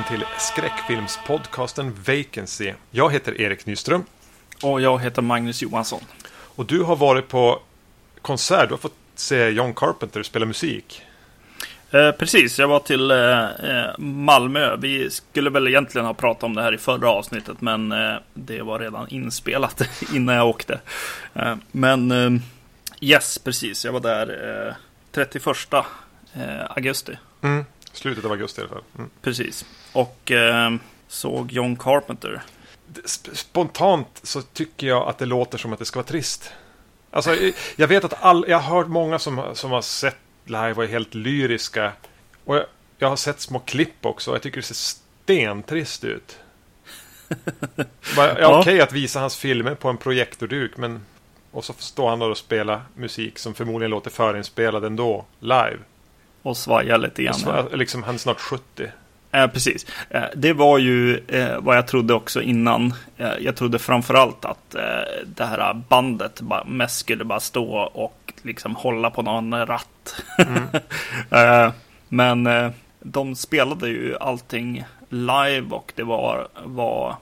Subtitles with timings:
[0.00, 2.72] Välkommen till skräckfilmspodcasten Vacancy.
[2.90, 4.04] Jag heter Erik Nyström.
[4.62, 6.00] Och jag heter Magnus Johansson.
[6.30, 7.62] Och du har varit på
[8.22, 8.68] konsert.
[8.68, 11.02] Du har fått se John Carpenter spela musik.
[11.90, 14.76] Eh, precis, jag var till eh, eh, Malmö.
[14.76, 18.62] Vi skulle väl egentligen ha pratat om det här i förra avsnittet, men eh, det
[18.62, 19.82] var redan inspelat
[20.14, 20.80] innan jag åkte.
[21.34, 22.40] Eh, men eh,
[23.00, 24.76] yes, precis, jag var där
[25.12, 25.46] 31
[26.68, 27.18] augusti.
[27.42, 27.64] Mm.
[27.92, 28.84] Slutet av augusti i alla fall.
[28.98, 29.10] Mm.
[29.22, 29.64] Precis.
[29.92, 30.32] Och
[31.08, 32.42] såg John Carpenter.
[33.32, 36.52] Spontant så tycker jag att det låter som att det ska vara trist.
[37.10, 37.36] Alltså,
[37.76, 40.88] jag vet att all, jag har hört många som, som har sett live och är
[40.88, 41.92] helt lyriska.
[42.44, 42.64] Och jag,
[42.98, 44.32] jag har sett små klipp också.
[44.32, 46.38] Jag tycker det ser stentrist ut.
[48.16, 51.06] ja, Okej att visa hans filmer på en projektorduk, men...
[51.52, 55.78] Och så står han då och spelar musik som förmodligen låter förinspelad ändå, live.
[56.42, 57.68] Och svajar lite grann.
[57.72, 58.90] Liksom, han är snart 70.
[59.32, 59.86] Eh, precis.
[60.10, 62.94] Eh, det var ju eh, vad jag trodde också innan.
[63.16, 68.32] Eh, jag trodde framförallt att eh, det här bandet bara, mest skulle bara stå och
[68.42, 70.22] liksom hålla på någon ratt.
[70.38, 70.62] Mm.
[71.30, 71.72] Eh,
[72.08, 72.70] men eh,
[73.00, 77.16] de spelade ju allting live och det var, var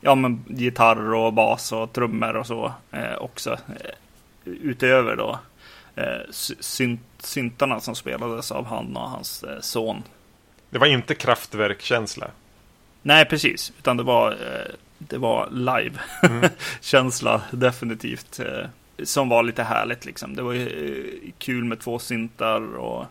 [0.00, 2.72] ja, men gitarr och bas och trummor och så
[3.18, 3.58] också.
[4.44, 5.38] utöver då
[6.60, 10.02] synt, syntarna som spelades av han och hans son.
[10.72, 12.30] Det var inte kraftverkkänsla.
[13.02, 13.72] Nej, precis.
[13.78, 17.46] Utan det var, eh, det var live-känsla mm.
[17.60, 18.40] definitivt.
[18.40, 18.66] Eh,
[19.02, 20.36] som var lite härligt liksom.
[20.36, 21.04] Det var eh,
[21.38, 23.06] kul med två syntar och,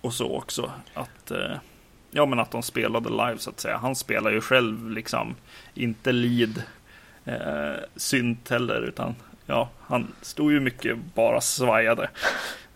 [0.00, 0.72] och så också.
[0.94, 1.32] Att,
[2.10, 3.76] ja, men att de spelade live så att säga.
[3.76, 5.34] Han spelar ju själv liksom
[5.74, 6.62] inte lead
[7.24, 8.80] eh, synt heller.
[8.80, 9.14] Utan
[9.46, 12.10] ja, han stod ju mycket bara svajade.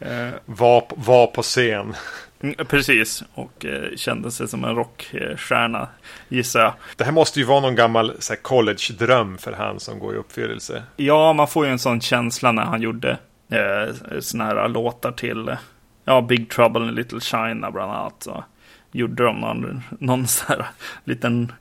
[0.00, 1.94] Eh, var, var på scen.
[2.40, 5.88] Mm, precis, och eh, kände sig som en rockstjärna
[6.28, 6.72] gissar jag.
[6.96, 8.12] Det här måste ju vara någon gammal
[8.42, 10.82] college-dröm för han som går i uppfyllelse.
[10.96, 13.18] Ja, man får ju en sån känsla när han gjorde
[13.50, 15.56] eh, såna här låtar till
[16.04, 18.14] ja, Big Trouble in Little China bland annat.
[18.18, 18.44] Så
[18.92, 20.66] gjorde de någon, någon sån här
[21.04, 21.52] liten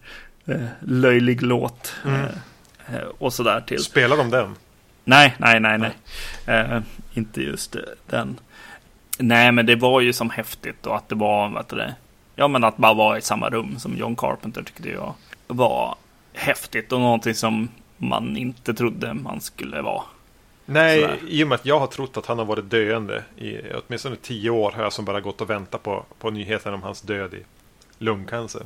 [0.45, 1.95] eh, löjlig låt.
[2.05, 2.25] Mm.
[2.87, 3.79] Eh, och sådär till.
[3.79, 4.55] Spelar de den?
[5.03, 5.93] Nej, nej, nej, nej.
[6.45, 6.81] Eh,
[7.13, 7.75] inte just
[8.09, 8.39] den.
[9.17, 11.95] Nej, men det var ju som häftigt och att det var, vad det,
[12.35, 15.13] ja men att bara vara i samma rum som John Carpenter tyckte jag
[15.47, 15.95] var
[16.33, 20.03] häftigt och någonting som man inte trodde man skulle vara.
[20.65, 21.17] Nej, Sådär.
[21.27, 24.49] i och med att jag har trott att han har varit döende i åtminstone tio
[24.49, 27.43] år har jag som bara gått och väntat på, på nyheten om hans död i
[27.97, 28.61] lungcancer.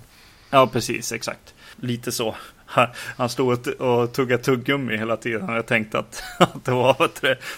[0.50, 1.54] Ja, precis, exakt.
[1.76, 2.36] Lite så.
[3.18, 5.50] Han stod och tuggade tuggummi hela tiden.
[5.50, 6.94] Jag tänkte att, att det var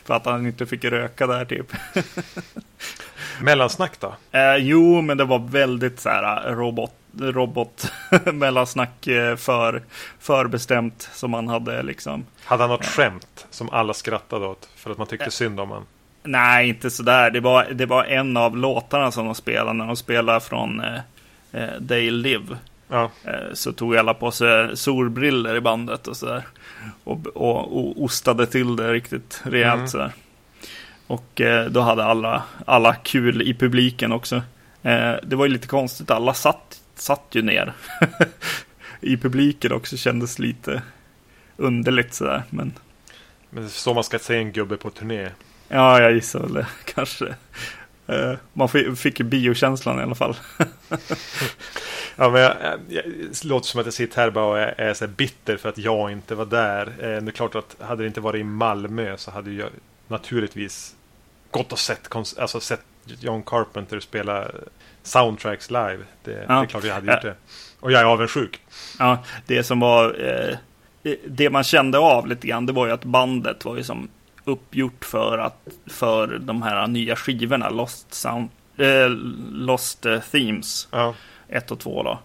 [0.05, 1.67] för att han inte fick röka där typ.
[3.41, 4.15] Mellansnack då?
[4.31, 7.91] Eh, jo, men det var väldigt så här eh, robot, robot
[8.33, 9.83] mellansnack eh, för,
[10.19, 12.25] förbestämt som han hade liksom.
[12.43, 15.69] Hade han något skämt som alla skrattade åt för att man tyckte eh, synd om
[15.69, 15.85] honom?
[16.23, 17.31] Nej, inte sådär.
[17.31, 20.99] Det var, det var en av låtarna som de spelade när de spelade från eh,
[21.51, 22.57] eh They Live.
[22.93, 23.11] Ja.
[23.23, 26.43] Eh, så tog alla på sig solbriller i bandet och sådär.
[27.03, 29.87] Och, och, och ostade till det riktigt rejält mm.
[29.87, 30.11] sådär.
[31.07, 34.35] Och eh, då hade alla, alla kul i publiken också.
[34.83, 37.73] Eh, det var ju lite konstigt, alla satt, satt ju ner.
[39.01, 40.81] I publiken också kändes lite
[41.57, 42.43] underligt sådär.
[42.49, 42.73] Men...
[43.49, 45.29] men så man ska se en gubbe på turné.
[45.67, 47.35] Ja, jag gissar väl det kanske.
[48.53, 50.35] Man fick biokänslan i alla fall.
[52.15, 52.55] Ja, men jag,
[52.87, 55.69] jag, det låter som att jag sitter här bara och är, är så bitter för
[55.69, 56.87] att jag inte var där.
[56.87, 59.69] Eh, det är klart att hade det inte varit i Malmö så hade jag
[60.07, 60.95] naturligtvis
[61.51, 64.47] gått och sett, alltså sett John Carpenter spela
[65.03, 65.99] soundtracks live.
[66.23, 66.53] Det, ja.
[66.53, 67.35] det är klart jag hade gjort det.
[67.79, 68.61] Och jag är avundsjuk.
[68.99, 70.25] Ja, det som var...
[70.25, 70.57] Eh,
[71.27, 74.09] det man kände av lite grann, det var ju att bandet var ju som
[74.45, 79.09] uppgjort för, att, för de här nya skivorna, Lost, Sound, eh,
[79.51, 80.87] Lost eh, Themes.
[80.91, 81.13] Ja.
[81.49, 82.19] 1 och 2 då.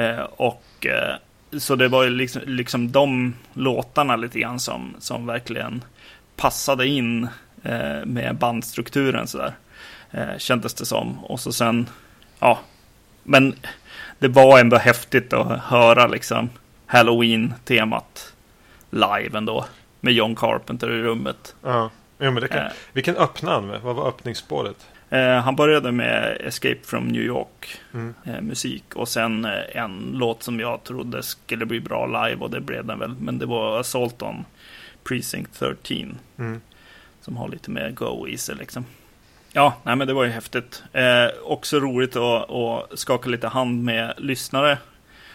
[0.00, 1.16] Eh, och eh,
[1.58, 5.84] så det var ju liksom, liksom de låtarna lite grann som, som verkligen
[6.36, 7.28] passade in
[7.62, 9.52] eh, med bandstrukturen sådär.
[10.10, 11.24] Eh, kändes det som.
[11.24, 11.88] Och så sen,
[12.38, 12.58] ja.
[13.22, 13.54] Men
[14.18, 16.50] det var ändå häftigt att höra liksom
[16.86, 18.32] Halloween-temat
[18.90, 19.64] live ändå.
[20.04, 21.54] Med John Carpenter i rummet.
[21.62, 23.80] Ja, ja men det kan, eh, vilken öppnade han med?
[23.80, 24.88] Vad var öppningsspåret?
[25.12, 28.14] Eh, han började med Escape from New York mm.
[28.24, 32.50] eh, musik och sen eh, en låt som jag trodde skulle bli bra live och
[32.50, 33.14] det blev den väl.
[33.20, 34.44] Men det var Assault on
[35.04, 36.18] Precinct 13.
[36.38, 36.60] Mm.
[37.20, 38.84] Som har lite mer go i sig liksom.
[39.52, 40.82] Ja, nej, men det var ju häftigt.
[40.92, 44.78] Eh, också roligt att, att skaka lite hand med lyssnare.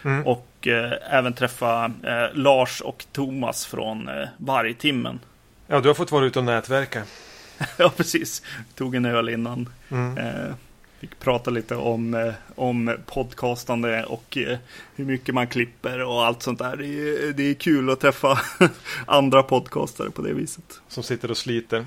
[0.08, 0.26] Mm.
[0.26, 5.20] Och eh, även träffa eh, Lars och Thomas från eh, Vargtimmen.
[5.66, 7.02] Ja, du har fått vara ute och nätverka.
[7.76, 8.42] ja, precis.
[8.74, 9.68] Tog en öl innan.
[9.90, 10.18] Mm.
[10.18, 10.54] Eh,
[11.00, 14.58] fick prata lite om, eh, om podcastande och eh,
[14.96, 16.76] hur mycket man klipper och allt sånt där.
[16.76, 18.38] Det är, det är kul att träffa
[19.06, 20.80] andra podcastare på det viset.
[20.88, 21.84] Som sitter och sliter.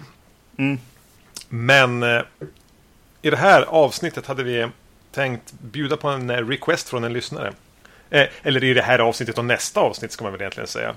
[0.57, 0.79] Mm.
[1.50, 2.21] Men eh,
[3.21, 4.68] i det här avsnittet hade vi
[5.12, 7.53] tänkt bjuda på en request från en lyssnare.
[8.12, 10.96] Eh, eller i det här avsnittet och nästa avsnitt ska man väl egentligen säga.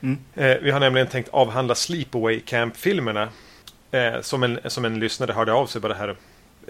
[0.00, 0.18] Mm.
[0.34, 3.28] Eh, vi har nämligen tänkt avhandla Sleepaway Camp-filmerna.
[3.90, 6.16] Eh, som, en, som en lyssnare hörde av sig bara här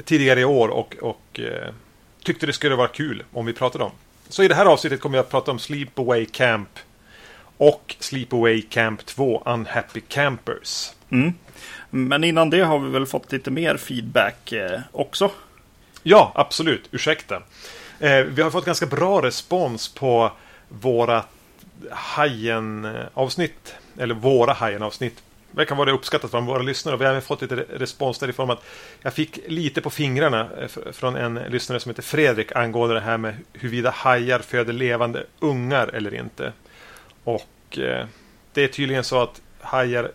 [0.04, 1.40] tidigare i år och, och
[2.24, 3.90] tyckte det skulle vara kul om vi pratade om.
[4.28, 6.68] Så i det här avsnittet kommer jag att prata om Sleepaway Camp
[7.56, 10.90] och Sleepaway Camp 2 Unhappy Campers.
[11.10, 11.34] Mm.
[11.90, 14.52] Men innan det har vi väl fått lite mer feedback
[14.92, 15.30] också.
[16.02, 16.88] Ja, absolut.
[16.90, 17.42] Ursäkta.
[18.00, 20.32] Eh, vi har fått ganska bra respons på
[20.68, 21.24] våra
[21.90, 23.74] Hajen-avsnitt.
[23.98, 25.22] Eller våra Hajen-avsnitt.
[25.50, 26.96] Det kan vara uppskattat från våra lyssnare.
[26.96, 28.64] Vi har även fått lite respons därifrån att
[29.02, 33.18] jag fick lite på fingrarna eh, från en lyssnare som heter Fredrik angående det här
[33.18, 36.52] med huruvida hajar föder levande ungar eller inte.
[37.24, 38.06] Och eh,
[38.52, 40.12] det är tydligen så att hajar, mm,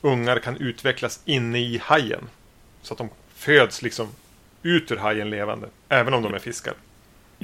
[0.00, 2.28] ungar kan utvecklas inne i hajen.
[2.82, 4.08] Så att de föds liksom
[4.62, 5.68] ut ur hajen levande.
[5.88, 6.74] Även om de är fiskar.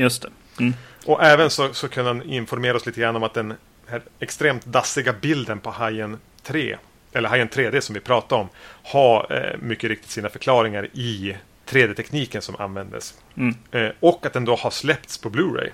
[0.01, 0.29] Just det.
[0.61, 0.75] Mm.
[1.05, 3.55] Och även så, så kunde han informera oss lite grann om att den
[3.87, 6.77] här extremt dassiga bilden på Hajen 3,
[7.13, 8.49] eller Hajen 3D som vi pratade om,
[8.83, 11.37] har eh, mycket riktigt sina förklaringar i
[11.67, 13.15] 3D-tekniken som användes.
[13.37, 13.55] Mm.
[13.71, 15.71] Eh, och att den då har släppts på Blu-ray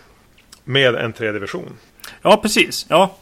[0.64, 1.72] med en 3D-version.
[2.22, 2.86] Ja, precis.
[2.88, 3.16] Ja,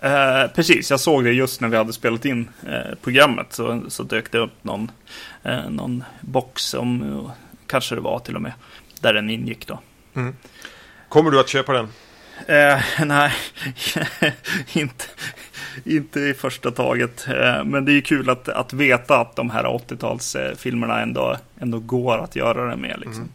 [0.00, 0.90] eh, precis.
[0.90, 3.52] Jag såg det just när vi hade spelat in eh, programmet.
[3.52, 4.90] Så, så dök det upp någon,
[5.42, 7.30] eh, någon box som eh,
[7.66, 8.52] kanske det var till och med.
[9.00, 9.80] Där den ingick då.
[11.08, 11.88] Kommer du att köpa den?
[12.46, 13.32] Eh, nej,
[14.72, 15.04] inte,
[15.84, 17.28] inte i första taget.
[17.28, 22.18] Eh, men det är kul att, att veta att de här 80-talsfilmerna ändå, ändå går
[22.18, 23.00] att göra det med.
[23.00, 23.28] Liksom.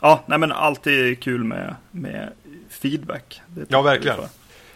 [0.00, 2.32] Ja, nej men alltid kul med, med
[2.70, 3.40] feedback.
[3.68, 4.18] Ja, verkligen.
[4.18, 4.28] Eh,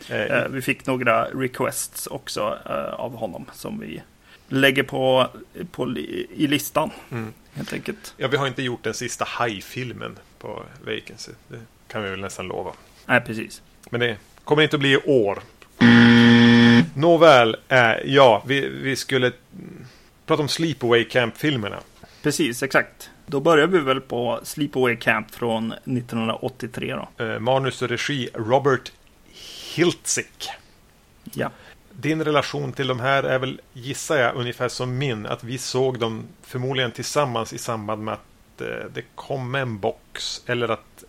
[0.09, 4.03] Eh, vi fick några requests också eh, av honom som vi
[4.49, 5.27] lägger på,
[5.71, 5.89] på
[6.37, 6.91] i listan.
[7.11, 7.33] Mm.
[7.59, 8.15] Helt enkelt.
[8.17, 11.33] ja, vi har inte gjort den sista Haj-filmen på Vacancy.
[11.49, 12.73] Det kan vi väl nästan lova.
[13.07, 13.63] Nej, precis.
[13.91, 15.39] Men det kommer inte att bli i år.
[16.95, 19.33] Nåväl, eh, ja, vi, vi skulle
[20.27, 21.81] prata om Sleepaway Camp-filmerna.
[22.23, 23.11] Precis, exakt.
[23.27, 27.25] Då börjar vi väl på Sleepaway Camp från 1983 då.
[27.25, 28.93] Eh, manus och regi Robert
[29.75, 30.51] Hiltzik.
[31.35, 31.51] Ja,
[32.01, 35.27] Din relation till de här är väl, gissar jag, ungefär som min.
[35.27, 40.43] Att vi såg dem förmodligen tillsammans i samband med att eh, det kom en box.
[40.47, 41.05] Eller att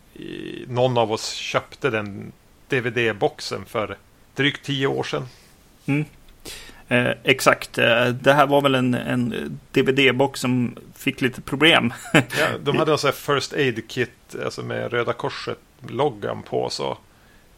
[0.68, 2.32] någon av oss köpte den
[2.70, 3.98] DVD-boxen för
[4.36, 5.28] drygt tio år sedan.
[5.86, 6.06] mm.
[6.88, 7.78] eh, exakt.
[7.78, 11.94] Eh, det här var väl en, en DVD-box som fick lite problem.
[12.14, 16.70] Ja, de hade en sån här First Aid Kit alltså med Röda Korset-loggan på.
[16.70, 16.98] Så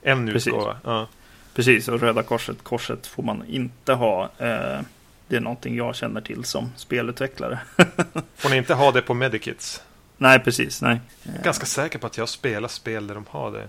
[0.02, 0.78] en utgåva.
[0.84, 1.08] Ja.
[1.54, 4.24] Precis, och Röda Korset, korset får man inte ha.
[4.24, 4.80] Eh,
[5.28, 7.60] det är någonting jag känner till som spelutvecklare.
[8.36, 9.82] Får ni inte ha det på Medikits?
[10.18, 10.82] nej, precis.
[10.82, 11.00] Nej.
[11.24, 13.68] Eh, Ganska säker på att jag spelar spel där de har det.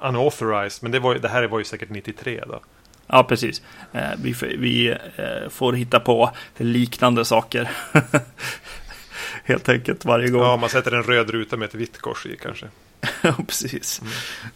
[0.00, 2.60] Unauthorized, men det, var, det här var ju säkert 93 då.
[3.06, 3.62] Ja, precis.
[3.92, 7.70] Eh, vi vi eh, får hitta på liknande saker.
[9.44, 10.42] Helt enkelt varje gång.
[10.42, 12.66] Ja, man sätter en röd ruta med ett vitt kors i kanske.
[13.22, 14.02] Ja, precis.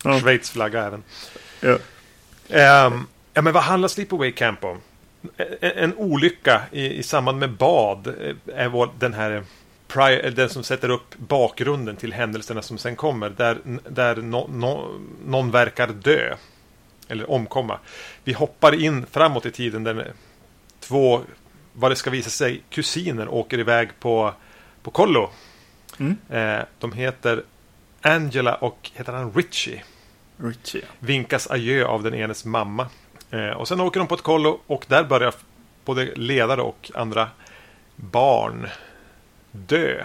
[0.04, 0.20] Ja.
[0.20, 1.02] Schweiz flagga även.
[1.60, 1.78] Ja.
[2.48, 4.80] Ehm, ja, men vad handlar Sleepaway Camp om?
[5.36, 9.42] En, en olycka i, i samband med bad eh, är vår, den här
[9.88, 13.30] pri- eh, den som sätter upp bakgrunden till händelserna som sen kommer.
[13.30, 16.34] Där, där no, no, någon verkar dö.
[17.08, 17.78] Eller omkomma.
[18.24, 20.12] Vi hoppar in framåt i tiden där
[20.80, 21.20] två,
[21.72, 24.34] vad det ska visa sig, kusiner åker iväg på,
[24.82, 25.30] på kollo.
[25.98, 26.16] Mm.
[26.30, 27.42] Eh, de heter
[28.02, 29.82] Angela och heter han Richie
[30.42, 30.84] Richie.
[30.98, 32.86] vinkas adjö av den enes mamma.
[33.30, 35.34] Eh, och sen åker de på ett kollo och där börjar
[35.84, 37.28] både ledare och andra
[37.96, 38.66] barn
[39.52, 40.04] dö.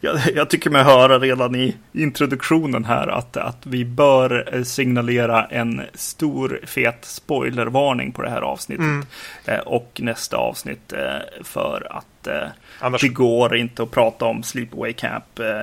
[0.00, 5.44] Jag, jag tycker mig höra redan i introduktionen här att, att vi bör eh, signalera
[5.44, 8.84] en stor fet spoilervarning på det här avsnittet.
[8.84, 9.06] Mm.
[9.44, 12.48] Eh, och nästa avsnitt eh, för att eh,
[12.80, 15.62] Annars, det går inte att prata om Sleepaway Camp eh,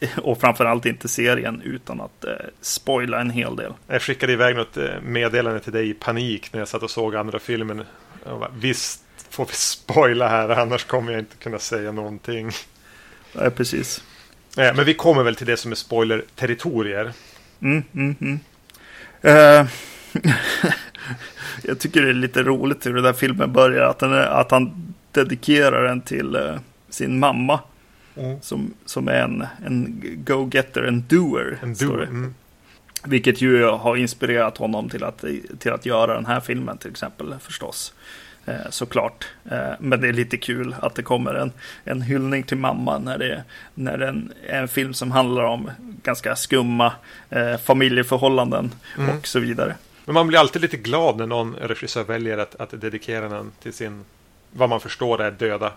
[0.16, 3.72] och framförallt inte serien utan att eh, spoila en hel del.
[3.86, 7.16] jag skickade iväg något eh, meddelande till dig i panik när jag satt och såg
[7.16, 7.84] andra filmen.
[8.24, 12.50] Bara, Visst får vi spoila här, annars kommer jag inte kunna säga någonting.
[13.32, 14.02] Nej, precis.
[14.56, 17.12] Eh, men vi kommer väl till det som är spoiler-territorier.
[17.60, 18.38] Mm, mm, mm.
[19.24, 19.66] Uh,
[21.62, 23.84] jag tycker det är lite roligt hur den där filmen börjar.
[23.84, 27.60] Att, är, att han dedikerar den till uh, sin mamma.
[28.18, 28.40] Mm.
[28.40, 31.58] Som, som är en, en go-getter, en doer.
[31.62, 32.02] En doer.
[32.02, 32.34] Mm.
[33.04, 35.24] Vilket ju har inspirerat honom till att,
[35.58, 37.94] till att göra den här filmen till exempel förstås.
[38.48, 39.28] Eh, såklart.
[39.50, 41.52] Eh, men det är lite kul att det kommer en,
[41.84, 43.44] en hyllning till mamma när det,
[43.74, 45.70] när det är en, en film som handlar om
[46.02, 46.92] ganska skumma
[47.30, 49.18] eh, familjeförhållanden mm.
[49.18, 49.74] och så vidare.
[50.04, 53.72] Men man blir alltid lite glad när någon regissör väljer att, att dedikera den till
[53.72, 54.04] sin,
[54.52, 55.72] vad man förstår är döda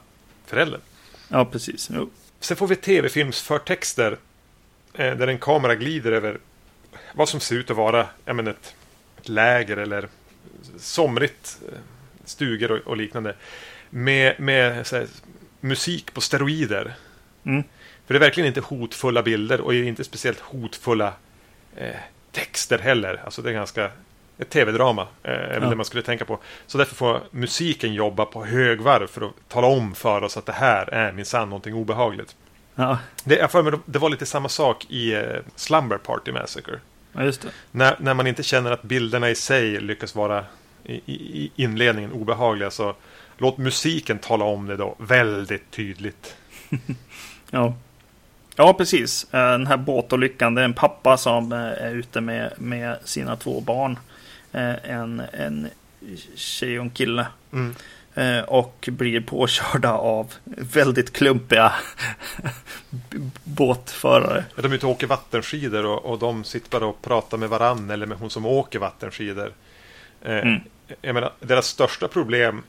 [0.46, 0.80] förälder.
[1.28, 1.90] Ja, precis.
[1.94, 2.10] Jo.
[2.42, 4.18] Sen får vi tv-filmsförtexter
[4.94, 6.40] eh, där en kamera glider över
[7.14, 8.76] vad som ser ut att vara menar, ett,
[9.18, 10.08] ett läger eller
[10.78, 11.78] somrigt eh,
[12.26, 13.36] stugor och, och liknande.
[13.90, 15.08] Med, med här,
[15.60, 16.96] musik på steroider.
[17.44, 17.64] Mm.
[18.06, 21.14] För det är verkligen inte hotfulla bilder och inte speciellt hotfulla
[21.76, 21.96] eh,
[22.32, 23.22] texter heller.
[23.26, 23.92] Alltså det är ganska
[24.42, 25.70] ett tv-drama eh, är väl ja.
[25.70, 26.40] det man skulle tänka på.
[26.68, 30.52] Så därför får musiken jobba på högvarv för att tala om för oss att det
[30.52, 32.36] här är minsann någonting obehagligt.
[32.76, 32.98] Ja.
[33.24, 35.24] Det, jag för mig, det var lite samma sak i eh,
[35.56, 36.80] Slumber Party Massacre.
[37.14, 37.32] Ja.
[37.72, 40.46] När, när man inte känner att bilderna i sig lyckas vara
[40.84, 42.96] i, i inledningen obehagliga så
[43.38, 46.36] låt musiken tala om det då väldigt tydligt.
[47.52, 47.74] ja.
[48.56, 49.34] Ja, precis.
[49.34, 53.36] Eh, den här båtolyckan, det är en pappa som eh, är ute med, med sina
[53.36, 54.00] två barn.
[54.52, 55.70] Eh, en, en
[56.36, 57.28] tjej och en kille.
[57.54, 57.76] Mm.
[58.48, 61.74] Och blir påkörda av väldigt klumpiga
[63.44, 64.46] båtförare.
[64.56, 67.50] Ja, de är ute och åker vattenskidor och, och de sitter bara och pratar med
[67.50, 69.54] varann eller med hon som åker vattenskidor.
[70.24, 70.60] Mm.
[71.02, 72.64] Jag menar, deras största problem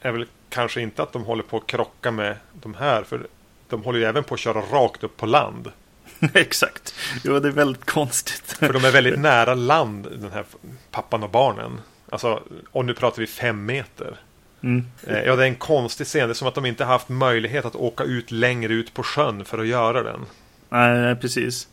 [0.00, 3.02] är väl kanske inte att de håller på att krocka med de här.
[3.02, 3.26] För
[3.68, 5.72] de håller ju även på att köra rakt upp på land.
[6.34, 6.94] Exakt.
[7.24, 8.56] Jo, det är väldigt konstigt.
[8.58, 10.44] För de är väldigt nära land, den här
[10.90, 11.80] pappan och barnen.
[12.10, 14.16] Alltså, och nu pratar vi fem meter.
[14.62, 14.86] Mm.
[15.06, 16.28] Eh, ja, det är en konstig scen.
[16.28, 19.44] Det är som att de inte haft möjlighet att åka ut längre ut på sjön
[19.44, 20.20] för att göra den.
[20.68, 21.68] Nej, precis.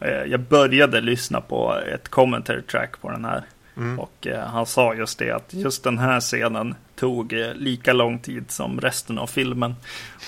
[0.00, 3.42] Eh, jag började lyssna på ett commentary track på den här.
[3.76, 3.98] Mm.
[3.98, 8.50] Och eh, han sa just det att just den här scenen tog lika lång tid
[8.50, 9.74] som resten av filmen.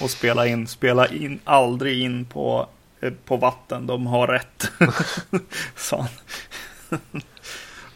[0.00, 2.68] Och spela in, spela in, aldrig in på,
[3.24, 4.70] på vatten, de har rätt.
[5.76, 7.00] sa han.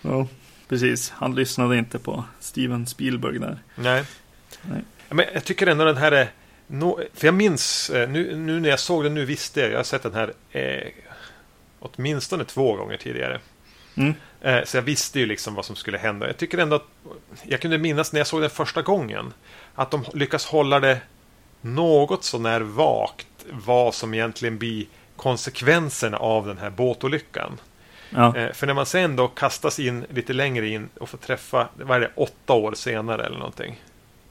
[0.02, 0.26] ja,
[0.68, 3.58] precis, han lyssnade inte på Steven Spielberg där.
[3.74, 4.04] Nej.
[4.62, 4.80] Nej.
[5.08, 6.30] Men jag tycker ändå den här är
[7.14, 9.84] för jag minns, eh, nu, nu, när jag såg den nu visste jag, jag har
[9.84, 10.88] sett den här eh,
[11.78, 13.40] åtminstone två gånger tidigare.
[13.94, 14.14] Mm.
[14.40, 16.26] Eh, så jag visste ju liksom vad som skulle hända.
[16.26, 16.86] Jag tycker ändå att
[17.42, 19.32] jag kunde minnas när jag såg den första gången
[19.74, 21.00] att de lyckas hålla det
[21.60, 27.60] något sånär vagt vad som egentligen blir konsekvenserna av den här båtolyckan.
[28.10, 28.36] Ja.
[28.36, 31.96] Eh, för när man sen då kastas in lite längre in och får träffa, vad
[31.96, 33.82] är det, åtta år senare eller någonting.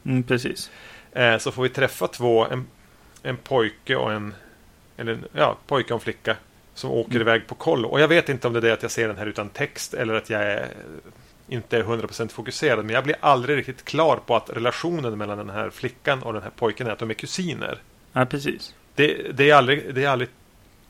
[0.05, 0.71] Mm, precis.
[1.11, 2.67] Eh, så får vi träffa två, en,
[3.23, 4.33] en pojke och en,
[4.97, 6.35] eller ja, pojke och en flicka
[6.73, 7.21] som åker mm.
[7.21, 7.87] iväg på kollo.
[7.87, 9.93] Och jag vet inte om det är det att jag ser den här utan text
[9.93, 10.67] eller att jag är,
[11.47, 12.85] inte är 100% fokuserad.
[12.85, 16.43] Men jag blir aldrig riktigt klar på att relationen mellan den här flickan och den
[16.43, 17.77] här pojken är att de är kusiner.
[18.13, 18.73] Ja, precis.
[18.95, 20.29] Det, det är, aldrig, det är aldrig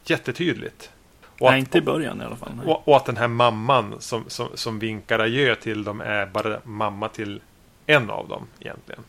[0.05, 0.89] jättetydligt.
[1.22, 2.62] Och Nej, att, inte i början i alla fall.
[2.65, 6.60] Och, och, att den här mamman som, som, som vinkar adjö till dem är bara
[6.63, 7.41] mamma till
[7.86, 9.01] en av dem egentligen.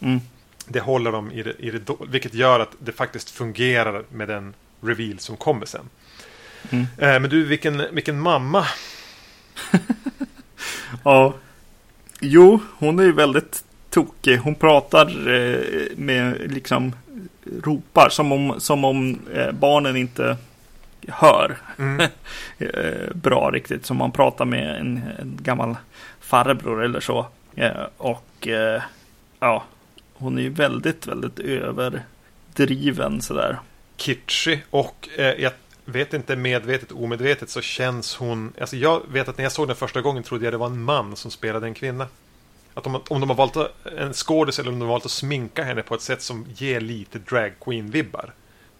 [0.00, 0.20] Mm.
[0.66, 4.54] Det håller dem i det, i det, vilket gör att det faktiskt fungerar med den
[4.80, 5.88] reveal som kommer sen.
[6.70, 6.86] Mm.
[6.98, 8.66] Eh, men du, vilken, vilken mamma.
[11.04, 11.34] ja.
[12.20, 14.38] Jo, hon är ju väldigt tokig.
[14.38, 16.92] Hon pratar eh, med, liksom,
[17.62, 20.36] ropar som om, som om eh, barnen inte
[21.08, 22.08] hör mm.
[23.14, 23.86] bra riktigt.
[23.86, 25.76] Som man pratar med en, en gammal
[26.20, 27.26] farbror eller så.
[27.96, 28.48] och
[29.40, 29.64] ja,
[30.14, 33.58] hon är ju väldigt, väldigt överdriven sådär.
[33.96, 35.52] Kitschig och eh, jag
[35.84, 38.52] vet inte medvetet omedvetet så känns hon...
[38.60, 40.82] Alltså jag vet att när jag såg den första gången trodde jag det var en
[40.82, 42.06] man som spelade en kvinna.
[42.74, 43.56] Att om, om de har valt
[43.98, 46.80] en skådis eller om de har valt att sminka henne på ett sätt som ger
[46.80, 48.30] lite drag queen-vibbar.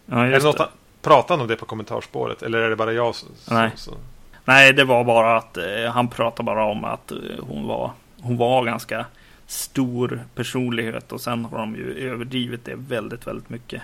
[0.06, 0.70] Ja, är det något,
[1.02, 3.28] pratar han om det på kommentarsspåret eller är det bara jag som...
[3.50, 3.94] Nej, som...
[4.44, 8.36] Nej det var bara att eh, han pratade bara om att eh, hon var, hon
[8.36, 9.06] var ganska
[9.46, 13.82] stor personlighet och sen har de ju överdrivit det väldigt, väldigt mycket.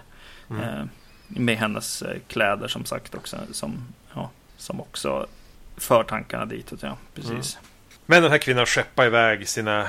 [0.51, 0.63] Mm.
[0.63, 0.85] Eh,
[1.27, 3.37] med hennes eh, kläder som sagt också.
[3.53, 5.27] Som, ja, som också
[5.77, 6.83] för tankarna ditåt.
[6.83, 7.57] Ja, precis.
[7.57, 7.70] Mm.
[8.11, 9.81] Men den här kvinnan skeppar iväg sina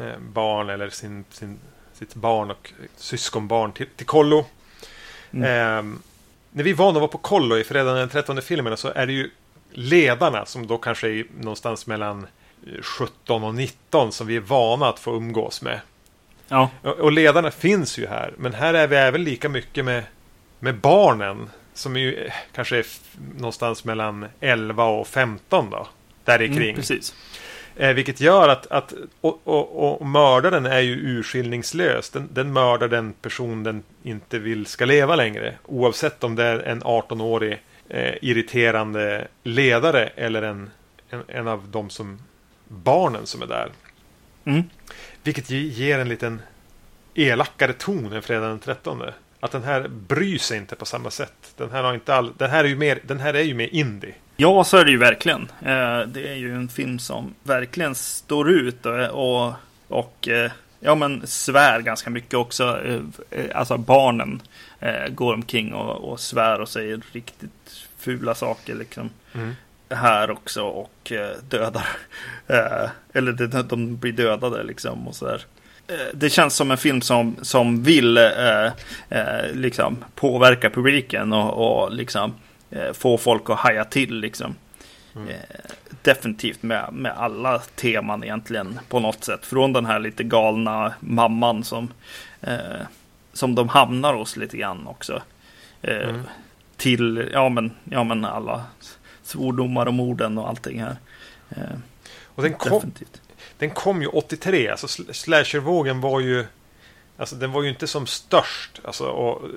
[0.00, 1.58] eh, barn eller sin, sin
[1.92, 4.46] sitt barn och syskonbarn till, till kollo.
[5.30, 5.44] Mm.
[5.44, 5.98] Eh,
[6.50, 9.06] när vi är vana att vara på kollo i fredagen den 13 filmerna så är
[9.06, 9.30] det ju
[9.70, 12.26] ledarna som då kanske är någonstans mellan
[12.82, 15.80] 17 och 19 som vi är vana att få umgås med.
[16.48, 20.04] Ja, Och ledarna finns ju här, men här är vi även lika mycket med,
[20.58, 21.50] med barnen.
[21.74, 22.86] Som ju eh, kanske är
[23.36, 25.86] någonstans mellan 11 och 15 då.
[26.38, 26.76] Där mm, kring.
[26.76, 27.14] precis.
[27.76, 32.10] Eh, vilket gör att, att och, och, och mördaren är ju urskillningslös.
[32.10, 35.54] Den, den mördar den person den inte vill ska leva längre.
[35.66, 40.70] Oavsett om det är en 18-årig eh, irriterande ledare eller en,
[41.10, 42.18] en, en av de som
[42.68, 43.70] barnen som är där.
[44.44, 44.62] Mm.
[45.22, 46.42] Vilket ge- ger en liten
[47.14, 49.02] elakare ton än fredag den 13.
[49.40, 51.52] Att den här bryr sig inte på samma sätt.
[51.56, 53.68] Den här, har inte all, den här, är, ju mer, den här är ju mer
[53.74, 54.14] indie.
[54.36, 55.42] Ja, så är det ju verkligen.
[55.42, 59.52] Eh, Det är ju en film som verkligen står ut och, och,
[59.88, 62.80] och eh, ja, men svär ganska mycket också.
[62.84, 64.42] Eh, eh, Alltså barnen
[64.80, 69.10] eh, går omkring och, och svär och säger riktigt fula saker liksom.
[69.32, 69.54] Mm.
[69.90, 71.88] Här också och eh, dödar.
[72.46, 75.42] Eh, Eller de blir dödade liksom och sådär.
[75.90, 78.66] Eh, Det känns som en film som, som vill eh,
[79.08, 82.34] eh, liksom påverka publiken och, och liksom
[82.70, 84.54] eh, få folk att haja till liksom.
[85.16, 85.28] Mm.
[85.28, 85.34] Eh,
[86.02, 89.46] definitivt med, med alla teman egentligen på något sätt.
[89.46, 91.92] Från den här lite galna mamman som,
[92.40, 92.80] eh,
[93.32, 95.22] som de hamnar hos lite grann också.
[95.82, 96.22] Mm.
[96.76, 98.64] Till ja men, ja men alla
[99.22, 100.96] svordomar och morden och allting här.
[102.24, 103.19] Och den kom, definitivt.
[103.60, 106.46] Den kom ju 83, alltså sl- slashervågen var ju
[107.16, 108.80] Alltså den var ju inte som störst.
[108.84, 109.48] Alltså, och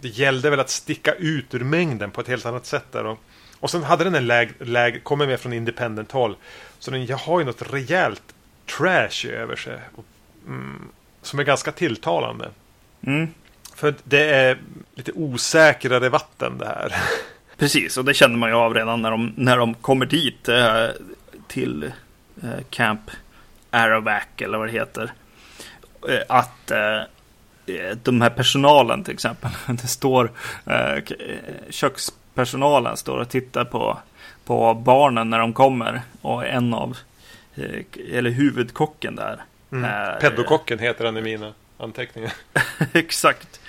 [0.00, 3.06] det gällde väl att sticka ut ur mängden på ett helt annat sätt där.
[3.06, 3.18] Och,
[3.60, 6.36] och sen hade den en läg, läg, kommer med från independent håll.
[6.78, 8.22] Så den jag har ju något rejält
[8.78, 9.78] trash över sig.
[9.96, 10.04] Och,
[10.46, 10.88] mm,
[11.22, 12.50] som är ganska tilltalande.
[13.06, 13.28] Mm.
[13.74, 14.58] För det är
[14.94, 16.96] lite osäkrare vatten det här.
[17.56, 20.86] Precis, och det känner man ju av redan när de, när de kommer dit eh,
[21.48, 21.92] till
[22.42, 23.10] eh, Camp
[23.72, 25.12] Arovac eller vad det heter.
[26.08, 26.96] Eh, att eh,
[27.66, 30.30] eh, de här personalen till exempel, det står
[30.66, 31.00] eh, eh,
[31.70, 33.98] kökspersonalen står och tittar på,
[34.44, 36.96] på barnen när de kommer och en av,
[37.54, 39.42] eh, eller huvudkocken där.
[39.72, 39.84] Mm.
[39.84, 42.32] är- Peddokocken heter han i mina anteckningar.
[42.92, 43.60] Exakt.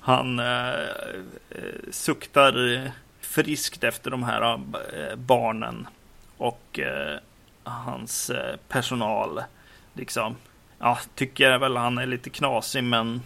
[0.00, 0.72] Han eh,
[1.90, 4.60] suktar friskt efter de här
[5.16, 5.86] barnen.
[6.36, 6.80] Och
[7.64, 9.42] hans eh, personal
[9.94, 10.36] liksom.
[10.78, 13.22] Ja, tycker väl han är lite knasig men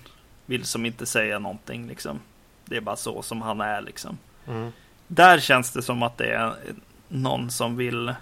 [0.47, 2.21] vill som inte säga någonting liksom.
[2.65, 4.19] Det är bara så som han är liksom.
[4.49, 4.73] Mm.
[5.07, 6.55] Där känns det som att det är
[7.09, 8.15] någon som vill,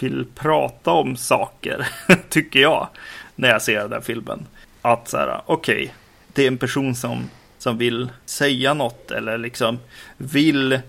[0.00, 1.88] vill prata om saker,
[2.28, 2.88] tycker jag,
[3.34, 4.46] när jag ser den här filmen.
[4.82, 5.94] Att så här, okej,
[6.32, 9.78] det är en person som, som vill säga något eller liksom
[10.16, 10.80] vill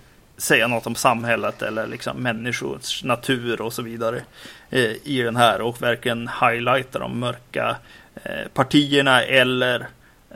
[0.41, 4.21] säga något om samhället eller liksom människors natur och så vidare
[4.69, 7.75] eh, i den här och verkligen highlighta de mörka
[8.23, 9.88] eh, partierna eller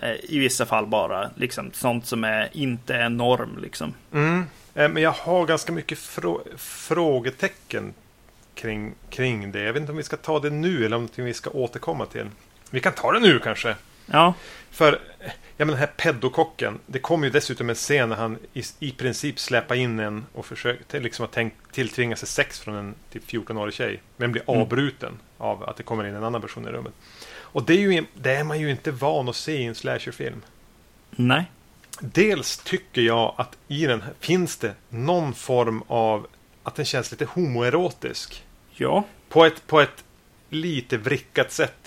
[0.01, 3.93] eh, i vissa fall bara liksom sånt som är inte är norm liksom.
[4.13, 4.45] Mm.
[4.75, 7.93] Eh, men jag har ganska mycket frå- frågetecken
[8.55, 9.61] kring, kring det.
[9.61, 12.25] Jag vet inte om vi ska ta det nu eller om vi ska återkomma till.
[12.69, 13.75] Vi kan ta det nu kanske.
[14.05, 14.33] Ja,
[14.71, 16.79] För ja, men den här peddokocken.
[16.85, 20.45] Det kommer ju dessutom en scen när han i, i princip släpar in en och
[20.45, 24.01] försöker liksom att tänk, tilltvinga sig sex från en typ 14-årig tjej.
[24.17, 24.61] Men blir Mm.
[24.61, 26.93] avbruten av att det kommer in en annan person i rummet.
[27.27, 30.41] Och det är, ju, det är man ju inte van att se i en slasherfilm.
[31.11, 31.51] nej.
[31.99, 36.27] Dels tycker jag att i den här finns det någon form av
[36.63, 38.43] att den känns lite homoerotisk.
[38.71, 40.03] Ja, På ett, på ett
[40.49, 41.84] lite vrickat sätt.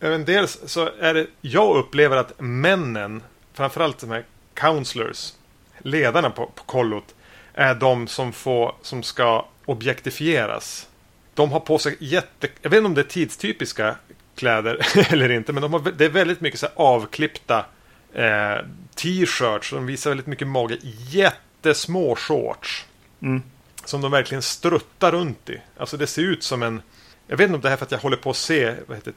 [0.00, 5.32] Även dels så är det, jag upplever att männen, framförallt de här counselors,
[5.78, 7.14] ledarna på, på kollot,
[7.54, 10.88] är de som, får, som ska objektifieras.
[11.34, 12.48] De har på sig jätte...
[12.62, 13.96] Jag vet inte om det är tidstypiska
[14.34, 17.66] kläder eller inte, men de har, det är väldigt mycket så avklippta
[18.12, 18.56] eh,
[18.94, 19.70] t-shirts.
[19.70, 20.78] De visar väldigt mycket mage.
[21.08, 22.86] Jättesmå shorts.
[23.20, 23.42] mm.
[23.84, 25.60] Som de verkligen struttar runt i.
[25.76, 26.82] Alltså det ser ut som en...
[27.28, 28.96] Jag vet inte om det här är för att jag håller på att se vad
[28.96, 29.12] heter,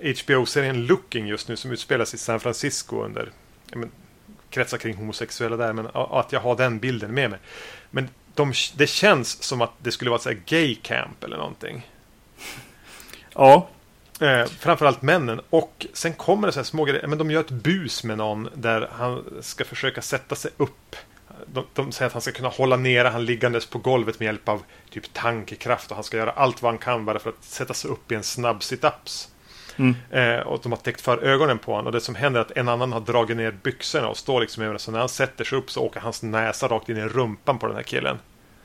[0.00, 3.30] eh, HBO-serien Looking just nu som utspelas i San Francisco under...
[3.72, 3.90] Men,
[4.50, 7.38] kretsar kring homosexuella där, men att jag har den bilden med mig.
[7.90, 11.90] Men de, det känns som att det skulle vara ett gay camp eller någonting.
[13.32, 13.68] ja,
[14.20, 15.40] Eh, framförallt männen.
[15.50, 17.06] Och sen kommer det så här små grejer.
[17.06, 20.96] Men de gör ett bus med någon där han ska försöka sätta sig upp.
[21.46, 24.48] De, de säger att han ska kunna hålla nere han liggandes på golvet med hjälp
[24.48, 25.90] av typ tankekraft.
[25.90, 28.14] Och han ska göra allt vad han kan bara för att sätta sig upp i
[28.14, 29.28] en snabb sit-ups.
[29.76, 29.94] Mm.
[30.10, 31.86] Eh, och de har täckt för ögonen på honom.
[31.86, 34.62] Och det som händer är att en annan har dragit ner byxorna och står liksom
[34.62, 34.78] över.
[34.78, 37.66] Så när han sätter sig upp så åker hans näsa rakt in i rumpan på
[37.66, 38.18] den här killen.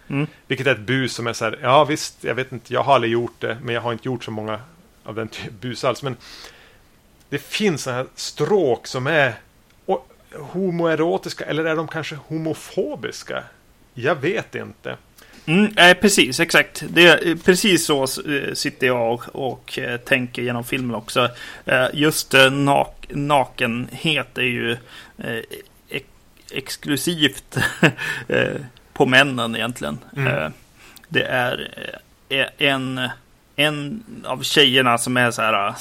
[0.07, 0.27] Mm.
[0.47, 2.95] Vilket är ett bus som är så här, ja visst, jag vet inte, jag har
[2.95, 4.60] aldrig gjort det, men jag har inte gjort så många
[5.03, 6.03] av den typen bus alls.
[6.03, 6.17] Men
[7.29, 9.34] det finns sådana här stråk som är
[10.34, 13.44] homoerotiska, eller är de kanske homofobiska?
[13.94, 14.98] Jag vet inte.
[15.46, 16.84] Mm, nej, precis, exakt.
[16.89, 21.30] Det är precis så eh, sitter jag och, och eh, tänker genom filmen också.
[21.65, 24.72] Eh, just eh, nak nakenhet är ju
[25.17, 25.41] eh,
[25.89, 26.06] ex
[26.52, 27.58] exklusivt
[28.28, 28.62] eh,
[28.94, 30.00] på männen egentligen.
[30.17, 30.28] Mm.
[30.28, 30.50] Eh,
[31.08, 31.72] det är
[32.30, 33.10] eh, en,
[33.56, 35.74] en av tjejerna som är så här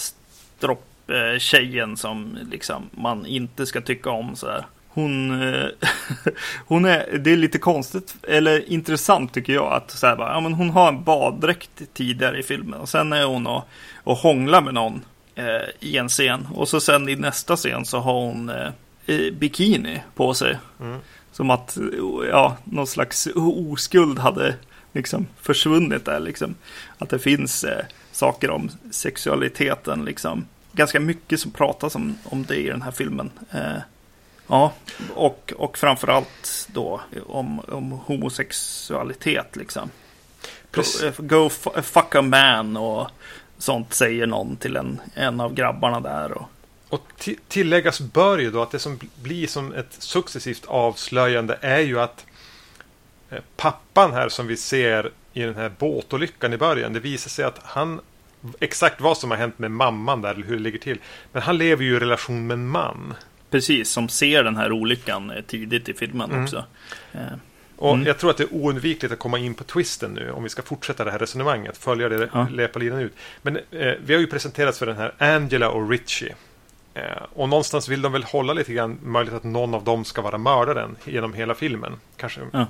[1.11, 4.65] stropptjejen som liksom man inte ska tycka om så här.
[4.89, 5.69] Hon, eh,
[6.67, 10.41] hon är, det är lite konstigt, eller intressant tycker jag, att så här bara, ja,
[10.41, 13.69] men hon har en baddräkt tidigare i filmen och sen är hon och,
[14.05, 16.49] och hånglar med någon eh, i en scen.
[16.55, 18.71] Och så sen i nästa scen så har hon eh,
[19.07, 20.59] eh, bikini på sig.
[20.81, 20.99] Mm.
[21.33, 21.79] Som att,
[22.31, 24.55] ja, någon slags oskuld hade
[24.93, 26.55] liksom försvunnit där liksom.
[26.99, 30.45] Att det finns eh, saker om sexualiteten liksom.
[30.73, 33.31] Ganska mycket som pratas om, om det i den här filmen.
[33.51, 33.77] Eh,
[34.47, 34.73] ja,
[35.15, 39.91] och, och framförallt då om, om homosexualitet liksom.
[40.71, 41.17] Precis.
[41.19, 43.09] Go f- fuck a man och
[43.59, 46.33] sånt säger någon till en, en av grabbarna där.
[46.33, 46.49] Och,
[46.89, 51.81] Och ti- tilläggas bör ju då att det som blir som ett successivt avslöjande är
[51.81, 52.27] ju att
[53.31, 56.93] eh, pappan här som vi ser i den här båtolyckan i början.
[56.93, 58.01] Det visar sig att han
[58.61, 60.99] exakt vad som har hänt med mamman där eller hur det ligger till.
[61.33, 63.15] Men han lever ju i relation med en man.
[63.51, 66.45] precis, som ser den här olyckan eh, tidigt i filmen Mm.
[66.45, 66.65] också.
[67.13, 67.21] Eh,
[67.77, 68.07] Och Mm.
[68.07, 70.63] jag tror att det är oundvikligt att komma in på twisten nu om vi ska
[70.63, 71.77] fortsätta det här resonemanget.
[71.79, 72.47] Följa det Ja.
[72.51, 73.13] löparlinan ut.
[73.43, 76.35] Men eh, vi har ju presenterats för den här Angela och Richie.
[76.95, 77.03] Eh,
[77.35, 80.39] och någonstans vill de väl hålla lite grann möjligt att någon av dem ska vara
[80.39, 81.93] mördaren genom hela filmen.
[82.17, 82.41] Kanske.
[82.53, 82.67] Ja.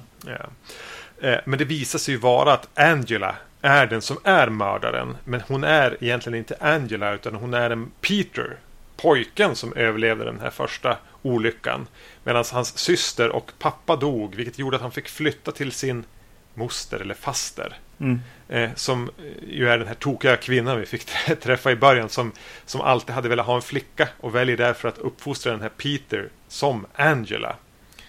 [1.23, 5.17] Eh, men det visar sig ju vara att Angela är den som är mördaren.
[5.25, 8.57] Men hon är egentligen inte Angela utan hon är en Peter.
[8.97, 11.87] Pojken som överlevde den här första olyckan.
[12.25, 14.35] Medan hans syster och pappa dog.
[14.35, 16.05] Vilket gjorde att han fick flytta till sin
[16.55, 17.79] moster eller faster.
[18.01, 18.21] mm.
[18.49, 21.05] Eh, som eh, ju är den här tokiga kvinnan vi fick
[21.41, 22.09] träffa i början.
[22.09, 22.33] Som,
[22.67, 24.09] som alltid hade velat ha en flicka.
[24.21, 27.57] Och väljer därför att uppfostra den här Peter som Angela.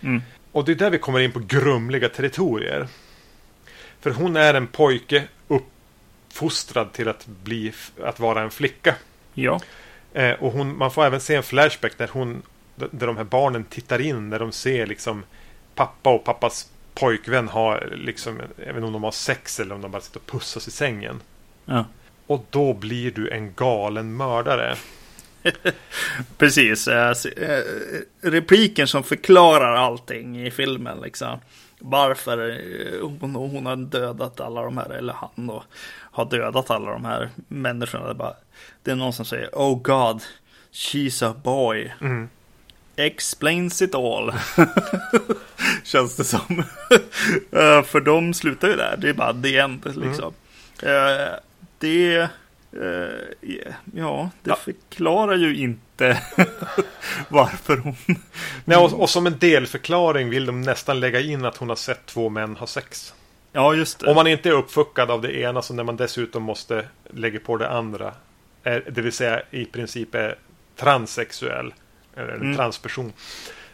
[0.01, 0.21] Mm.
[0.51, 2.87] Och det är där vi kommer in på grumliga territorier.
[4.01, 5.23] För hon är en pojke
[6.31, 8.95] uppfostrad till att, bli, att vara en flicka.
[9.33, 9.59] Ja.
[10.13, 12.41] Eh, och hon, man får även se en flashback där, hon,
[12.75, 14.29] där de här barnen tittar in.
[14.29, 15.23] När de ser liksom
[15.75, 20.01] pappa och pappas pojkvän har liksom, även om de har sex eller om de bara
[20.01, 21.21] sitter och pussas i sängen.
[21.65, 21.85] ja.
[22.27, 24.75] Och då blir du en galen mördare.
[26.37, 26.87] Precis.
[26.87, 27.63] eh, eh,
[28.21, 31.01] Repliken som förklarar allting i filmen.
[31.01, 31.39] Liksom.
[31.81, 32.61] Varför
[33.01, 35.63] hon, hon har dödat alla de här, eller han då,
[36.11, 38.05] har dödat alla de här människorna.
[38.05, 38.35] Det är, bara,
[38.83, 40.21] det är någon som säger Oh God,
[40.71, 41.93] she's a boy.
[42.01, 42.29] Mm.
[42.95, 44.33] Explains it all.
[45.83, 46.63] Känns det som.
[47.51, 48.97] Eh, För de slutar ju där.
[48.97, 50.33] Det är bara the end liksom.
[50.83, 51.33] Eh,
[51.79, 52.29] det...
[52.73, 54.55] eh, ja, det Ja.
[54.55, 56.21] förklarar ju inte
[57.29, 57.95] varför hon...
[58.65, 62.05] Nej, och, och som en delförklaring vill de nästan lägga in att hon har sett
[62.05, 63.13] två män ha sex.
[63.51, 64.09] Ja, just det.
[64.09, 67.57] Om man inte är uppfuckad av det ena så när man dessutom måste lägga på
[67.57, 68.13] det andra.
[68.63, 70.35] Är, det vill säga i princip är
[70.75, 71.73] transsexuell.
[72.15, 72.55] Eller Mm.
[72.55, 73.13] transperson.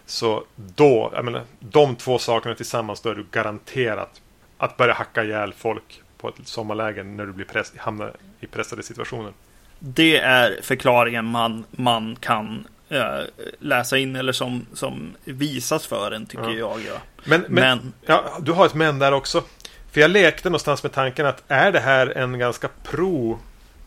[0.05, 4.21] Så då, jag menar, de två sakerna tillsammans då är du garanterat
[4.57, 8.83] att börja hacka ihjäl folk på ett sommarläge när du blir press, hamnar i pressade
[8.83, 9.33] situationer.
[9.79, 13.19] Det är förklaringen man, man kan eh,
[13.59, 16.51] läsa in eller som, som visas för en, tycker Ja.
[16.53, 16.79] jag.
[16.87, 17.01] Ja.
[17.23, 19.43] Men, men, Men- Ja, du har ett men där också.
[19.91, 23.39] För jag lekte någonstans med tanken att är det här en ganska pro,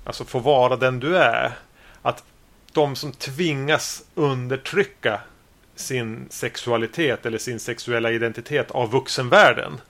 [0.04, 1.52] alltså få vara den du är.
[2.02, 2.24] Att
[2.72, 5.20] de som tvingas undertrycka
[5.76, 9.80] sin sexualitet eller sin sexuella identitet av vuxenvärlden.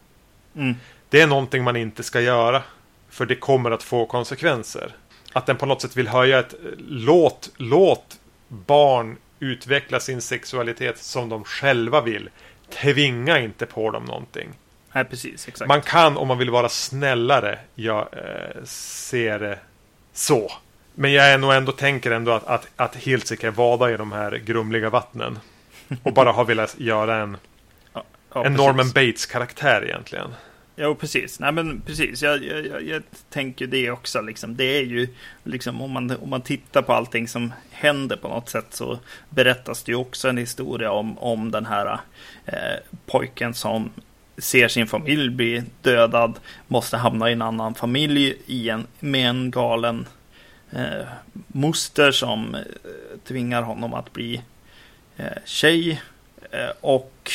[0.56, 0.74] Mm.
[1.10, 2.62] Det är någonting man inte ska göra.
[3.10, 4.94] För det kommer att få konsekvenser.
[5.32, 6.54] Att den på något sätt vill höja ett
[6.88, 8.18] låt, låt
[8.48, 12.30] barn utveckla sin sexualitet som de själva vill.
[12.70, 14.48] Tvinga inte på dem någonting.
[14.92, 15.48] Nej, precis.
[15.48, 15.68] Exakt.
[15.68, 19.58] Man kan om man vill vara snällare jag eh, ser det
[20.12, 20.52] så.
[20.94, 24.32] Men jag är nog ändå tänker ändå att, att, att Hiltzik vada i de här
[24.32, 25.38] grumliga vattnen.
[26.02, 27.36] Och bara har velat göra en,
[27.92, 28.58] ja, en precis.
[28.58, 30.34] Norman Bates karaktär egentligen.
[30.80, 31.40] Ja, precis.
[31.40, 32.22] Nej, men precis.
[32.22, 34.20] Jag, jag, jag, jag, tänker det också.
[34.20, 34.56] Liksom.
[34.56, 35.08] Det är ju
[35.44, 38.98] liksom om man, om man tittar på allting som händer på något sätt så
[39.30, 42.00] berättas det ju också en historia om, om den här
[42.46, 42.54] eh,
[43.06, 43.90] pojken som
[44.38, 49.50] ser sin familj bli dödad, måste hamna i en annan familj i en, med en
[49.50, 50.06] galen
[50.70, 51.06] eh,
[51.46, 52.60] moster som eh,
[53.24, 54.42] tvingar honom att bli
[55.16, 56.02] eh, tjej.
[56.50, 57.32] Eh, och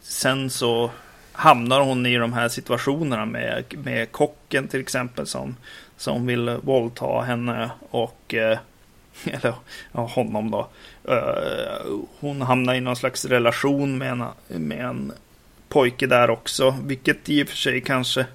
[0.00, 0.90] sen så
[1.32, 5.56] hamnar hon i de här situationerna med, med kocken till exempel som,
[5.96, 8.58] som vill våldta henne och eh,
[9.24, 9.54] eller
[9.92, 10.68] ja, honom då.
[11.08, 15.12] Eh, hon hamnar i någon slags relation med en, med en
[15.68, 18.26] pojke där också, vilket i och för sig kanske,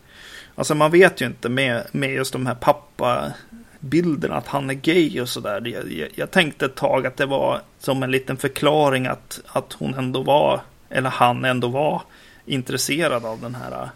[0.56, 5.22] alltså man vet ju inte med, med just de här pappabilderna att han är gay
[5.22, 5.62] och sådär.
[5.68, 9.74] Jag, jag, jag, tänkte ett tag att det var som en liten förklaring att, att
[9.74, 12.02] hon ändå var, eller han ändå var
[12.48, 13.90] intresserad av den här äh,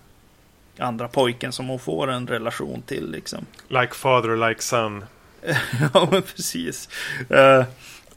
[0.86, 3.12] andra pojken som hon får en relation till.
[3.12, 3.46] Liksom.
[3.68, 5.06] Like father, like son.
[5.94, 6.90] ja, men precis.
[7.32, 7.66] Uh,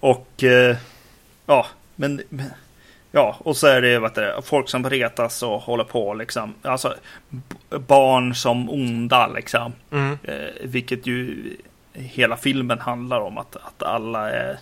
[0.01, 0.77] och uh,
[1.47, 1.67] ja,
[1.97, 2.47] men, men,
[3.13, 6.55] ja, och så är det, vet du, folk som retas och håller på liksom.
[6.63, 6.95] Alltså
[7.69, 9.73] barn som onda liksom.
[9.91, 10.19] Mm.
[10.29, 11.37] Uh, vilket ju
[11.93, 14.59] hela filmen handlar om att, att alla är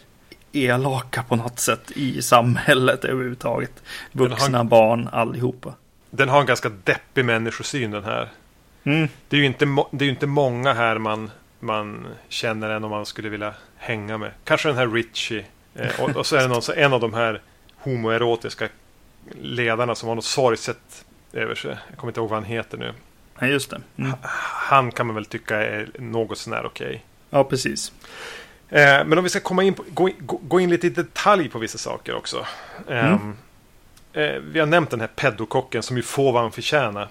[0.53, 3.83] elaka på något sätt i samhället överhuvudtaget.
[4.13, 5.75] Vuxna, har, barn, allihopa.
[6.11, 8.29] Den har en ganska deppig människosyn den här.
[8.85, 9.09] Mm.
[9.29, 13.07] Det är ju inte, det är inte många här man, man känner än om man
[13.07, 14.31] skulle vilja hänga med.
[14.45, 15.45] Kanske den här Richie.
[15.75, 17.41] Eh, och, och, så är det någon, så en av de här
[17.77, 18.69] homoerotiska
[19.41, 21.77] ledarna som har något sorgset över sig.
[21.89, 22.93] Jag kommer inte ihåg vad han heter nu.
[23.39, 23.81] Ja, just det.
[23.97, 24.13] Mm.
[24.23, 26.87] Han kan man väl tycka är något sånär okej.
[26.87, 27.01] Okay.
[27.31, 27.93] Ja, precis.
[28.73, 31.59] Eh, men om vi ska komma in på, gå, gå, in lite i detalj på
[31.59, 32.47] vissa saker också.
[32.89, 33.37] Eh, mm.
[34.13, 37.09] eh, vi har nämnt den här pedokocken som ju får vad han förtjänar.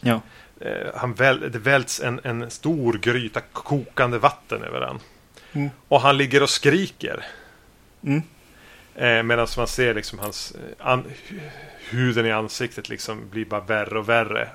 [0.00, 0.20] Ja.
[0.60, 4.98] Eh, han väl, det välts en, en stor gryta kokande vatten över den.
[5.52, 5.70] Mm.
[5.88, 7.24] Och han ligger och skriker.
[8.02, 8.22] Mm.
[8.94, 11.04] Eh, Medan man ser liksom hans an,
[11.90, 14.48] huden i ansiktet liksom blir bara värre och värre.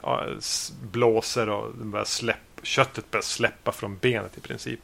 [0.82, 4.80] Blåser och börjar släpp, köttet börjar släppa från benet i princip.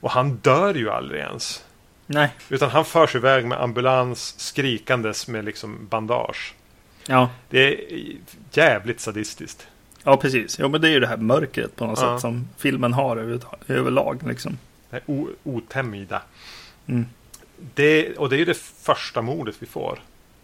[0.00, 1.64] Och han dör ju aldrig ens.
[2.06, 2.30] Nej.
[2.48, 6.54] Utan han förs iväg med ambulans skrikandes med liksom bandage.
[7.06, 7.30] Ja.
[7.50, 8.02] Det är
[8.52, 9.66] jävligt sadistiskt.
[10.02, 10.58] Ja, precis.
[10.58, 12.14] Ja, men det är ju det här mörkret på något ja.
[12.14, 14.22] sätt som filmen har över, överlag.
[14.28, 14.58] Liksom.
[14.90, 15.00] Det
[15.44, 16.22] otämjda.
[16.86, 17.06] Mm.
[17.74, 19.98] Det, och det är ju det första mordet vi får.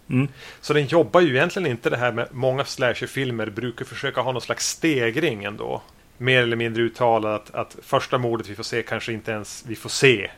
[0.08, 0.28] Mm.
[0.60, 4.42] Så den jobbar ju egentligen inte det här med många slasherfilmer brukar försöka ha någon
[4.42, 5.82] slags stegring ändå
[6.22, 9.76] mer eller mindre uttalat att, att första mordet vi får se kanske inte ens vi
[9.76, 10.30] får se.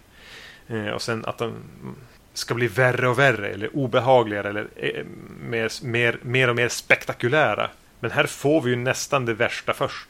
[0.68, 1.54] Eh, och sen att de
[2.34, 5.04] ska bli värre och värre eller obehagligare eller eh,
[5.40, 7.70] mer, mer, mer och mer spektakulära.
[8.00, 10.08] Men här får vi ju nästan det värsta först.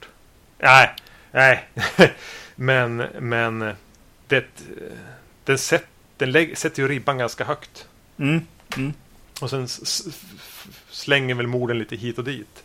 [0.58, 0.90] Nej,
[1.32, 1.68] nej.
[2.54, 3.72] men, men
[4.26, 4.46] det,
[5.44, 7.88] den, sätt, den lägg, sätter ju ribban ganska högt.
[8.16, 8.40] Mm,
[8.76, 8.92] mm.
[9.40, 9.68] Och sen
[10.90, 12.64] slänger väl morden lite hit och dit.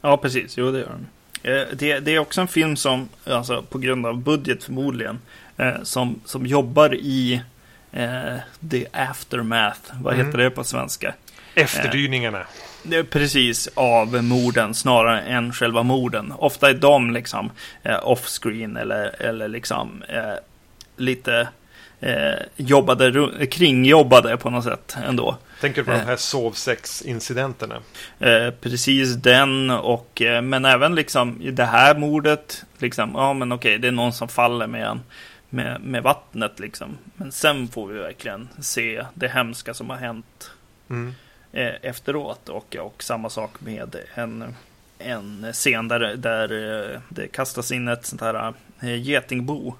[0.00, 0.56] Ja, precis.
[0.56, 1.06] Jo, det gör den.
[1.44, 5.18] Eh, det, det, är också en film som, alltså på grund av budget förmodligen,
[5.56, 7.42] eh, som, som jobbar i
[7.92, 8.36] eh,
[8.70, 9.80] the aftermath.
[10.02, 10.26] Vad mm.
[10.26, 11.14] heter det på svenska?
[11.54, 12.46] Efterdyningarna.
[12.92, 16.32] Eh, precis av morden snarare än själva morden.
[16.38, 17.50] Ofta är de liksom
[17.82, 20.34] eh, off-screen eller, eller liksom eh,
[20.96, 21.48] lite
[22.00, 25.36] eh, jobbade, kringjobbade på något sätt ändå.
[25.60, 26.06] Tänker du på de eh.
[26.06, 27.82] här sovsex-incidenterna?
[28.18, 32.64] Eh, precis den och eh, men även liksom det här mordet.
[32.78, 35.00] Liksom, ja men okej, det är någon som faller med en
[35.54, 36.98] med, med vattnet liksom.
[37.16, 40.50] Men sen får vi verkligen se det hemska som har hänt
[40.90, 41.14] mm.
[41.52, 42.48] eh, efteråt.
[42.48, 44.54] Och, och samma sak med en,
[44.98, 46.52] en scen där, där
[46.92, 49.74] eh, det kastas in ett sånt här eh, getingbo.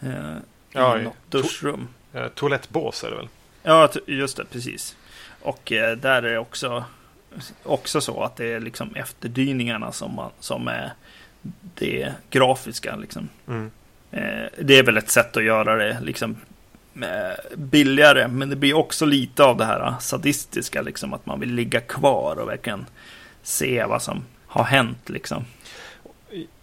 [0.00, 0.36] Eh,
[0.72, 1.88] ja, i något duschrum.
[2.12, 3.28] To toalettbås är det väl?
[3.62, 4.96] Ja, just det, precis.
[5.42, 6.84] Och eh, där är det också,
[7.62, 10.92] också så att det är liksom efterdyningarna som, man, som är
[11.74, 12.96] det grafiska.
[12.96, 13.28] Liksom.
[13.48, 13.70] Mm.
[14.10, 16.36] Eh, det är väl ett sätt att göra det liksom,
[17.02, 21.54] eh, billigare, men det blir också lite av det här sadistiska, liksom, att man vill
[21.54, 22.86] ligga kvar och verkligen
[23.42, 25.08] se vad som har hänt.
[25.08, 25.44] Liksom.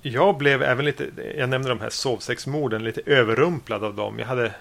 [0.02, 4.20] Jag blev även lite, jag nämnde de här sovsexmorden, lite överrumplad av dem.
[4.20, 4.52] Jag hade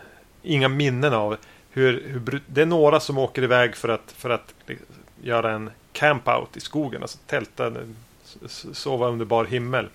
[0.42, 1.36] inga minnen av
[1.78, 4.54] hur, hur, det är några som åker iväg för att, för att
[5.22, 7.02] göra en campout i skogen.
[7.02, 7.72] Alltså tälta,
[8.72, 9.88] sova under bar himmel.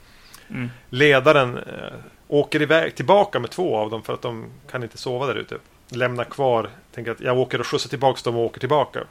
[0.49, 0.69] Mm.
[0.89, 1.93] Ledaren eh,
[2.27, 5.57] åker iväg tillbaka med två av dem för att de kan inte sova där ute.
[5.89, 9.03] Lämnar kvar, tänker att jag åker och skjutsar tillbaka dem och åker tillbaka.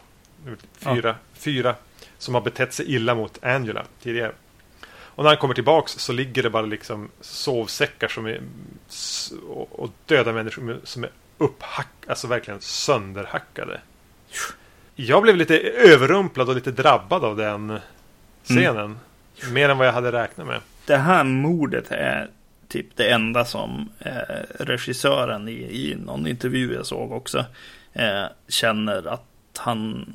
[0.79, 1.15] Fyra, ja.
[1.35, 1.75] fyra
[2.19, 4.33] som har betett sig illa mot Angela tidigare.
[5.15, 8.41] Och när han kommer tillbaks så ligger det bara liksom sovsäckar som är
[9.71, 11.11] och döda människor som är
[11.43, 13.81] upphackade, alltså verkligen sönderhackade.
[14.95, 17.79] Jag blev lite överrumplad och lite drabbad av den
[18.45, 18.99] scenen.
[19.43, 19.55] Mm.
[19.55, 20.61] Mer än vad jag hade räknat med.
[20.87, 22.31] Det här mordet är
[22.69, 27.45] typ det enda som eh, regissören i, i någon intervju jag såg också
[27.93, 29.25] eh, känner att
[29.59, 30.07] han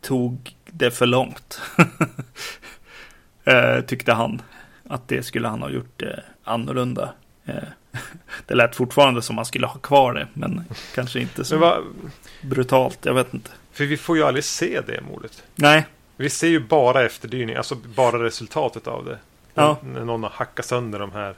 [0.00, 1.60] tog det för långt.
[3.44, 4.42] eh, tyckte han.
[4.88, 6.08] Att det skulle han ha gjort eh,
[6.44, 7.12] annorlunda.
[8.46, 11.84] Det lät fortfarande som man skulle ha kvar det, men kanske inte så vad...
[12.42, 12.98] brutalt.
[13.02, 13.50] Jag vet inte.
[13.72, 15.42] För vi får ju aldrig se det mordet.
[15.54, 15.86] Nej.
[16.16, 19.18] Vi ser ju bara efterdyning, alltså bara resultatet av det.
[19.54, 19.76] Ja.
[19.82, 21.34] När någon har hackat sönder de här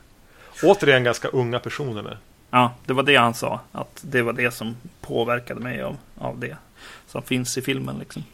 [0.62, 2.16] återigen ganska unga personerna.
[2.50, 3.60] Ja, det var det han sa.
[3.72, 6.56] Att det var det som påverkade mig av, av det
[7.06, 7.96] som finns i filmen.
[7.98, 8.24] Liksom.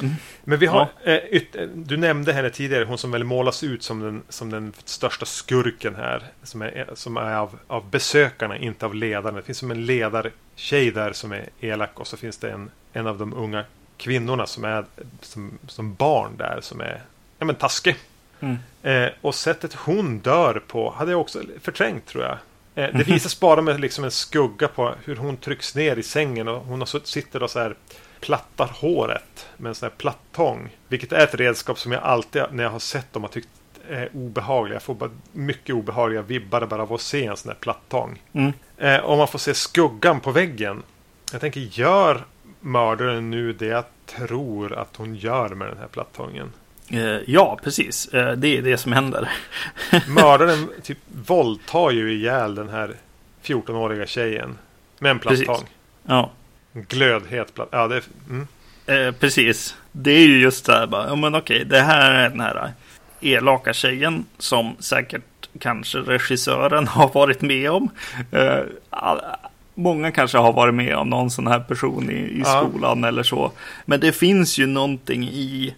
[0.00, 0.14] Mm.
[0.44, 1.10] Men vi har, ja.
[1.12, 5.26] eh, du nämnde henne tidigare, hon som väl målas ut som den, som den största
[5.26, 6.22] skurken här.
[6.42, 9.36] Som är, som är av, av besökarna, inte av ledarna.
[9.36, 13.06] Det finns som en ledartjej där som är elak och så finns det en, en
[13.06, 13.64] av de unga
[13.96, 14.84] kvinnorna som är
[15.20, 17.02] som, som barn där som är
[17.38, 17.96] ja, men taskig.
[18.40, 18.56] Mm.
[18.82, 22.38] Eh, och sättet hon dör på hade jag också förträngt tror jag.
[22.74, 26.48] Eh, det visas bara med liksom en skugga på hur hon trycks ner i sängen
[26.48, 27.76] och hon sitter och så här
[28.24, 30.76] plattar håret med en sån här plattång.
[30.88, 33.48] Vilket är ett redskap som jag alltid när jag har sett dem har tyckt
[33.88, 34.74] är obehagliga.
[34.74, 38.22] Jag får bara mycket obehagliga vibbar bara av att se en sån här plattång.
[38.32, 38.52] Mm.
[38.78, 40.82] Eh, och man får se skuggan på väggen.
[41.32, 42.24] Jag tänker, gör
[42.60, 46.52] mördaren nu det jag tror att hon gör med den här plattången?
[46.88, 48.08] Eh, ja, precis.
[48.08, 49.30] Eh, det är det som händer.
[50.08, 52.94] Mördaren typ våldtar ju ihjäl den här
[53.42, 54.58] 14-åriga tjejen.
[54.98, 55.64] Med en plattång.
[56.02, 56.30] Ja.
[56.74, 57.68] Glödhet platt.
[57.72, 58.46] Ja, det är, mm.
[58.86, 59.76] eh, precis.
[59.92, 61.08] Det är ju just det här bara.
[61.08, 62.72] Ja, men okej, det här är den här
[63.20, 65.22] elaka tjejen som säkert
[65.58, 67.90] kanske regissören har varit med om.
[68.30, 68.60] Eh,
[68.90, 69.20] all,
[69.74, 72.66] många kanske har varit med om någon sån här person i, i ja.
[72.68, 73.52] skolan eller så.
[73.84, 75.74] Men det finns ju någonting i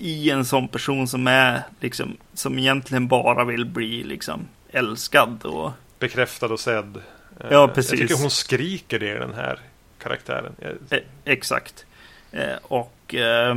[0.00, 5.70] i en sån person som är liksom, som egentligen bara vill bli liksom älskad och
[5.98, 7.02] bekräftad och sedd.
[7.50, 7.92] Ja, precis.
[7.92, 9.58] Jag tycker hon skriker det i den här
[10.02, 10.54] karaktären.
[10.90, 11.86] E exakt.
[12.32, 13.56] Eh, och eh,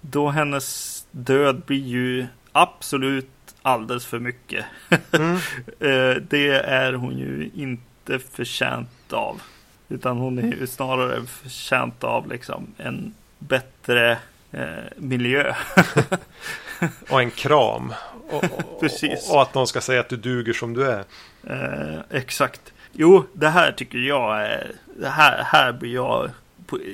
[0.00, 3.28] då hennes död blir ju absolut
[3.62, 4.64] alldeles för mycket.
[5.12, 5.34] Mm.
[5.80, 9.42] eh, det är hon ju inte förtjänt av.
[9.88, 14.18] Utan hon är ju snarare förtjänt av liksom en bättre
[14.52, 15.54] eh, miljö.
[17.08, 17.94] och en kram.
[18.30, 18.84] Och, och,
[19.30, 21.04] och att någon ska säga att du duger som du är.
[21.46, 22.72] Eh, exakt.
[22.92, 24.72] Jo, det här tycker jag är...
[24.96, 26.30] Det här, här blir jag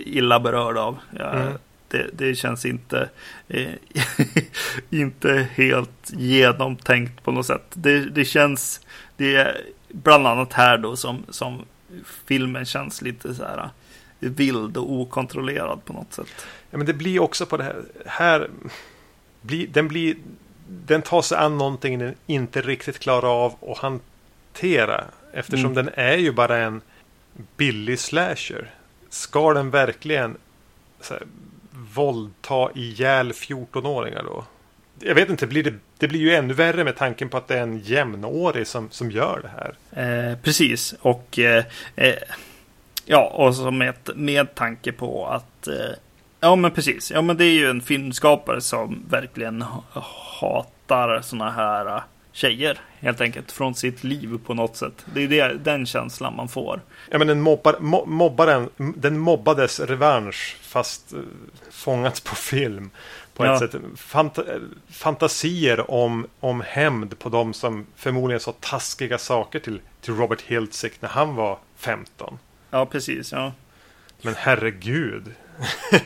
[0.05, 0.99] illa berörd av.
[1.19, 1.53] Jag, mm.
[1.89, 3.09] det, det, känns inte,
[3.49, 3.71] eh,
[4.91, 7.65] inte helt genomtänkt på något sätt.
[7.75, 8.81] Det, det känns...
[9.17, 11.65] Det är bland annat här då som, som
[12.27, 13.71] filmen känns lite så här
[14.19, 16.47] vild och okontrollerad på något sätt.
[16.71, 17.83] Ja, men det blir också på det här.
[18.07, 18.51] här
[19.43, 20.17] blir, den, blir,
[20.69, 25.05] den tar sig an någonting den inte riktigt klarar av att hantera.
[25.37, 25.85] Eftersom mm.
[25.85, 26.81] den är ju bara en
[27.57, 28.71] billig slasher.
[29.09, 30.37] Ska den verkligen
[31.01, 31.23] så här,
[31.95, 34.45] våldta ihjäl 14-åringar då?
[34.99, 37.59] Jag vet inte, blir det, det blir ju ännu värre med tanken på att det
[37.59, 40.31] är en jämnårig som, som gör det här.
[40.31, 41.65] Eh, precis, och eh,
[41.97, 42.15] eh
[43.09, 45.75] Ja, och så med, med tanke på att eh,
[46.41, 47.11] Ja men precis.
[47.11, 49.65] Ja men det är ju en filmskapare som verkligen
[50.41, 52.03] hatar såna här eh,
[52.37, 52.81] tjejer.
[53.01, 53.53] Helt enkelt.
[53.53, 55.07] Från sitt liv på något sätt.
[55.15, 56.81] Det är det, den känslan man får.
[57.11, 61.21] Ja men den mobbar, mo mobbaren, den mobbades revansch fast uh,
[61.71, 62.91] fångat på film.
[63.35, 63.59] På ett ja.
[63.59, 63.75] sätt.
[63.97, 64.39] Fant
[64.91, 71.03] fantasier om, om hämnd på de som förmodligen sa taskiga saker till, till Robert Hiltzik
[71.03, 72.39] när han var 15.
[72.71, 73.33] Ja, precis.
[73.33, 73.53] Ja.
[74.23, 75.25] Men herregud.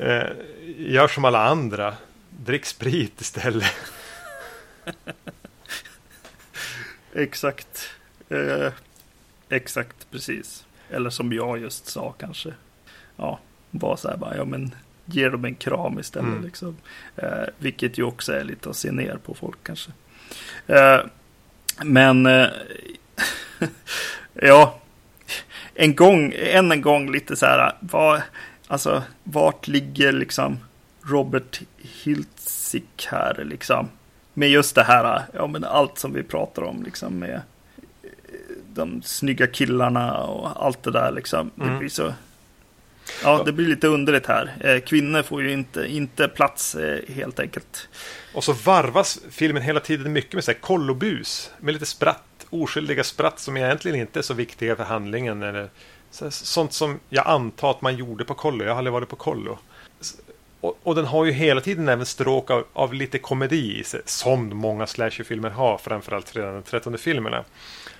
[0.00, 0.28] Eh,
[0.76, 1.94] gör som alla andra.
[2.30, 3.74] Drick sprit istället.
[7.12, 7.90] exakt.
[8.28, 8.72] Eh,
[9.48, 10.64] exakt, precis.
[10.90, 12.54] Eller som jag just sa kanske.
[13.16, 13.38] Ja,
[13.70, 16.28] var så här bara, ja men ge dem en kram istället.
[16.28, 16.44] Mm.
[16.44, 16.76] Liksom.
[17.16, 19.90] Eh, vilket ju också är lite att se ner på folk kanske.
[20.66, 21.00] Eh,
[21.84, 22.48] men eh,
[24.34, 24.80] ja,
[25.74, 28.22] en gång, än en gång lite så här, vad,
[28.66, 30.58] alltså vart ligger liksom
[31.02, 33.88] Robert Hiltzik här liksom?
[34.34, 37.40] Med just det här, ja men allt som vi pratar om liksom med
[38.74, 41.50] de snygga killarna och allt det där liksom.
[41.60, 41.72] Mm.
[41.72, 42.12] Det blir så...
[43.22, 44.52] Ja, det blir lite underligt här.
[44.60, 47.88] Eh, kvinnor får ju inte, inte plats eh, helt enkelt.
[48.34, 51.50] Och så varvas filmen hela tiden mycket med så här kollobus.
[51.60, 55.42] Med lite spratt, oskyldiga spratt som egentligen inte är så viktiga för handlingen.
[55.42, 55.68] Eller
[56.30, 58.64] sånt som jag antar att man gjorde på kollo.
[58.64, 59.58] Jag har aldrig varit på kollo.
[60.62, 64.00] Och, och den har ju hela tiden även stråk av, av lite komedi i sig.
[64.04, 65.78] Som många slasherfilmer har.
[65.78, 67.44] Framförallt redan de trettonde filmerna.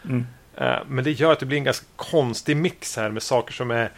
[0.05, 0.27] Mm.
[0.57, 3.71] Eh, Men det gör att det blir en ganska konstig mix här med saker som
[3.71, 3.91] är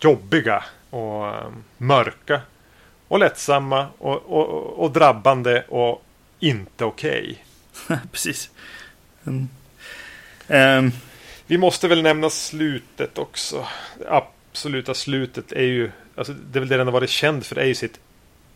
[0.00, 2.40] jobbiga och eh, mörka
[3.08, 6.04] och lättsamma och, och, och drabbande och
[6.40, 7.44] inte okej.
[8.12, 8.50] Precis.
[9.26, 9.48] Mm.
[10.48, 10.92] Ehm,
[11.46, 13.66] Vi måste väl nämna slutet också.
[13.98, 15.90] Det absoluta slutet är ju,
[16.20, 18.00] alltså det är väl det den har varit känd för, är ju sitt,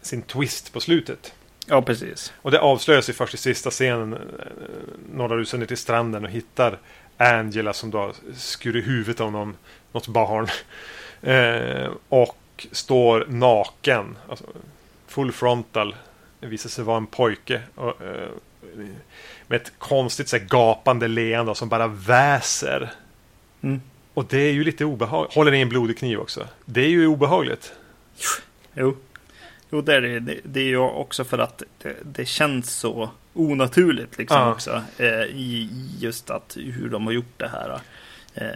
[0.03, 1.35] sin twist på slutet.
[1.67, 2.33] ja, precis.
[2.43, 4.13] Och det avslöjas ju först i sista scenen.
[4.13, 4.19] eh,
[5.15, 6.79] Några rusar ner till stranden och hittar
[7.17, 9.57] Angela som då skurit huvudet av någon,
[9.93, 10.49] något barn.
[11.23, 14.17] Eh, och står naken.
[14.29, 14.45] Alltså,
[15.07, 15.97] full frontal.
[16.41, 17.63] Det visar sig vara en pojke.
[17.75, 18.29] Och, eh,
[19.47, 22.93] med ett konstigt så här, gapande leende som bara väser.
[23.63, 23.81] Mm.
[24.15, 25.35] Och det är ju lite obehagligt.
[25.35, 26.49] Håller i en blodig kniv också.
[26.65, 27.73] Det är ju obehagligt.
[28.75, 28.97] Jo.
[29.71, 30.21] Jo, det är det.
[30.21, 34.53] Det, det är ju också för att det, det känns så onaturligt liksom Ja.
[34.53, 34.83] också.
[34.99, 37.81] Eh, i just att hur de har gjort det här.
[38.35, 38.47] Eh,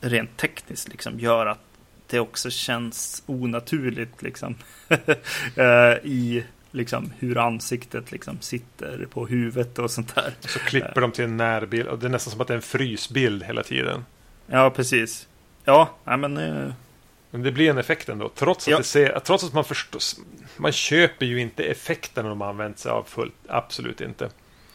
[0.00, 1.60] rent tekniskt liksom gör att
[2.06, 4.54] det också känns onaturligt liksom.
[5.56, 5.64] eh,
[6.04, 10.32] I liksom hur ansiktet liksom sitter på huvudet och sånt där.
[10.40, 11.88] Så klipper de till en närbild.
[11.88, 14.04] Och det är nästan som att det är en frysbild hela tiden.
[14.50, 15.28] Ja, precis.
[15.64, 16.72] Ja, nej, men eh,
[17.30, 18.28] Men det blir en effekt ändå.
[18.28, 18.78] Trots att, Ja.
[18.78, 20.00] det ser, trots att man förstår.
[20.56, 23.34] Man köper ju inte effekterna de har använt sig av fullt.
[23.48, 24.30] Absolut inte.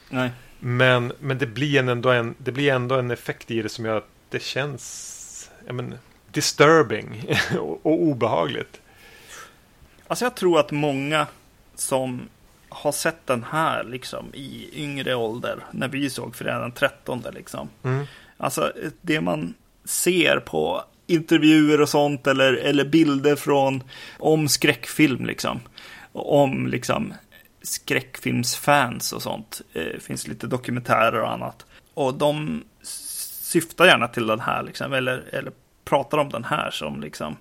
[0.09, 0.31] nej.
[0.59, 3.97] Men, men det, blir ändå en, det blir ändå en effekt i det som gör
[3.97, 5.97] att det känns men,
[6.31, 8.81] disturbing och, och obehagligt.
[10.07, 11.27] Alltså jag tror att många
[11.75, 12.29] som
[12.69, 17.69] har sett den här liksom i yngre ålder, när vi såg fredag den 13 liksom.
[17.83, 18.05] Mm.
[18.37, 19.53] Alltså det man
[19.85, 23.83] ser på intervjuer och sånt eller, eller bilder från
[24.19, 25.59] om skräckfilm liksom.
[26.11, 27.13] Om liksom
[27.61, 29.61] skräckfilmsfans och sånt.
[29.73, 31.65] Det finns lite dokumentärer och annat.
[31.93, 32.63] Och de
[33.41, 35.51] syftar gärna till den här liksom, eller, eller
[35.85, 37.37] pratar om den här som liksom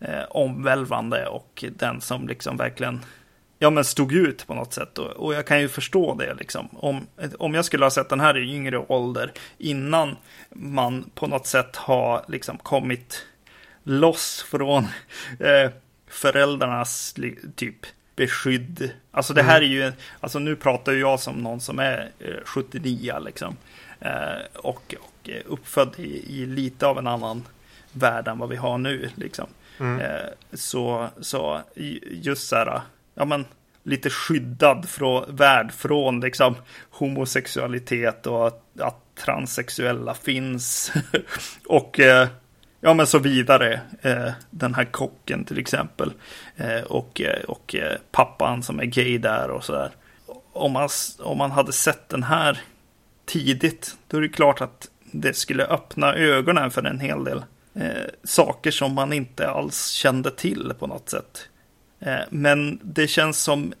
[0.00, 3.00] eh, omvälvande och den som liksom verkligen
[3.62, 4.98] ja, men stod ut på något sätt.
[4.98, 6.68] Och, och jag kan ju förstå det liksom.
[6.72, 7.06] Om,
[7.38, 10.16] om jag skulle ha sett den här i yngre ålder innan
[10.50, 13.26] man på något sätt har liksom kommit
[13.82, 14.84] loss från
[15.40, 15.70] eh,
[16.08, 17.14] föräldrarnas
[17.56, 17.86] typ
[18.16, 18.90] beskydd.
[19.10, 22.44] Alltså det här är ju, alltså nu pratar ju jag som någon som är eh,
[22.44, 23.56] 79 liksom.
[24.00, 27.42] Eh, och, och är uppfödd i, i lite av en annan
[27.92, 29.46] värld än vad vi har nu liksom.
[29.78, 30.00] Mm.
[30.00, 31.60] Eh, så, så
[32.10, 32.80] just så här,
[33.14, 33.44] ja men
[33.82, 36.54] lite skyddad från, värld från liksom
[36.90, 40.92] homosexualitet och att, att transsexuella finns.
[41.66, 42.28] och eh,
[42.80, 43.80] ja men så vidare.
[44.02, 46.12] Eh, den här kocken till exempel.
[46.56, 49.90] Eh, och eh, och eh, pappan som är gay där och sådär.
[50.52, 50.88] Om man,
[51.18, 52.60] om man hade sett den här
[53.26, 57.44] tidigt, då är det klart att det skulle öppna ögonen för en hel del
[57.74, 61.48] eh, saker som man inte alls kände till på något sätt.
[62.00, 63.72] Eh, men det känns som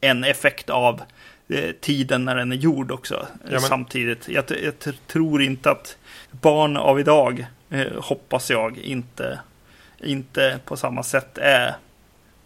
[0.00, 1.02] en effekt av
[1.48, 3.26] eh, tiden när den är gjord också.
[3.44, 4.28] eh, Ja, Samtidigt.
[4.28, 4.74] Jag, jag
[5.06, 5.96] tror inte att
[6.30, 9.40] barn av idag, eh, hoppas jag, inte,
[10.00, 11.76] inte på samma sätt är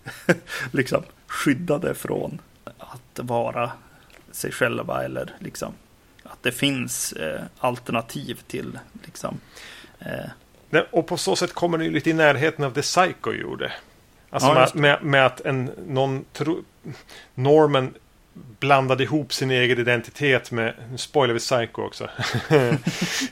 [0.72, 2.40] liksom skyddade från
[2.78, 3.70] att vara
[4.32, 5.72] sig själva eller liksom
[6.22, 9.40] att det finns eh, alternativ till liksom
[10.00, 13.72] eh, och på så sätt kommer den ju lite i närheten av det Psycho gjorde.
[14.30, 16.62] Alltså Ja, med, med, med att en, någon tro,
[17.34, 17.94] Norman
[18.60, 22.04] blandade ihop sin egen identitet med, nu spoilar vi Psycho också,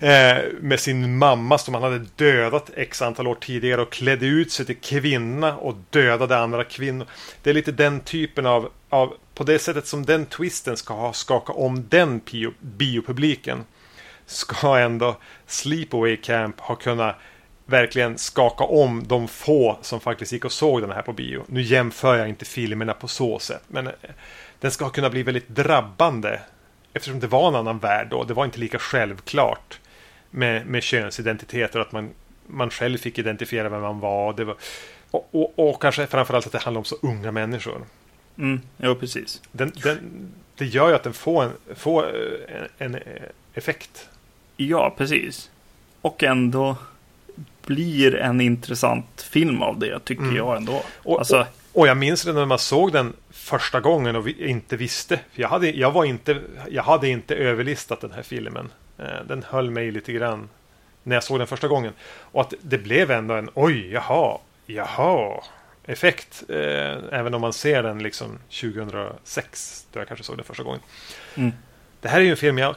[0.00, 4.52] eh, med sin mamma som han hade dödat x antal år tidigare och klädde ut
[4.52, 7.06] sig till kvinna och dödade andra kvinnor.
[7.42, 11.12] Det är lite den typen av, av på det sättet som den twisten ska ha
[11.12, 13.64] skaka om den bio, biopubliken
[14.26, 17.16] ska ändå Sleepaway Camp ha kunnat
[17.68, 21.44] verkligen skaka om de få som faktiskt gick och såg den här på bio.
[21.46, 23.92] Nu jämför jag inte filmerna på så sätt, men eh,
[24.60, 26.40] den ska kunna bli väldigt drabbande
[26.92, 28.24] eftersom det var en annan värld då.
[28.24, 29.80] Det var inte lika självklart
[30.30, 32.10] med, med könsidentiteter att man,
[32.46, 34.32] man själv fick identifiera vem man var.
[34.32, 34.56] Det var
[35.10, 37.82] och, och, och kanske framförallt att det handlar om så unga människor.
[38.38, 39.42] mm, jo precis.
[39.52, 43.02] Den, den, det gör ju att den får en, får eh, en, en
[43.54, 44.08] effekt.
[44.56, 45.50] Ja, precis.
[46.00, 46.76] Och ändå
[47.68, 50.36] blir en intressant film av det, tycker Mm.
[50.36, 50.82] jag ändå.
[50.96, 51.38] Och, alltså,
[51.72, 55.20] och, och jag minns det när man såg den första gången och vi inte visste.
[55.34, 56.40] Jag, hade, jag, var inte,
[56.70, 58.70] jag hade inte överlistat den här filmen.
[58.98, 60.48] Eh, Den höll mig lite grann
[61.02, 61.92] när jag såg den första gången.
[62.32, 65.40] Och att det blev ändå en oj, jaha, jaha
[65.86, 66.42] effekt.
[66.48, 70.80] Eh, även om man ser den liksom 2006, då jag kanske såg den första gången.
[71.34, 71.52] mm.
[72.00, 72.74] Det här är ju en film jag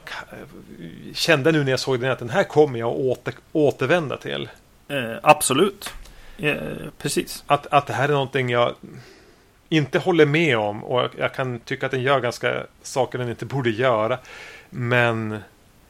[1.14, 4.50] kände nu när jag såg den att den här kommer jag att åter, återvända till.
[4.92, 5.94] Eh, absolut.
[6.38, 6.56] Eh,
[6.98, 7.44] precis.
[7.48, 8.76] Att, att det här är någonting jag
[9.70, 13.30] inte håller med om och jag, jag kan tycka att den gör ganska saker den
[13.30, 14.18] inte borde göra.
[14.70, 15.38] Men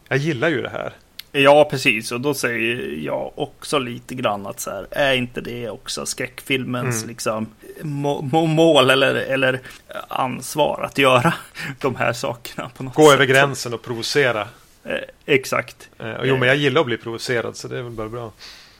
[0.08, 0.94] jag gillar ju det här.
[1.34, 2.12] Ja, precis.
[2.12, 6.96] Och då säger jag också lite grann att så här, är inte det också skräckfilmens
[6.98, 7.10] Mm.
[7.10, 7.48] liksom
[7.82, 9.60] må, må, mål eller, eller
[10.08, 11.34] ansvar att göra
[11.80, 13.14] de här sakerna på något Gå sätt.
[13.14, 14.48] över gränsen och provocera.
[14.84, 14.96] Eh,
[15.26, 15.90] exakt.
[16.00, 18.32] Eh, och jo, men jag gillar att bli provocerad så det är väl bara bra.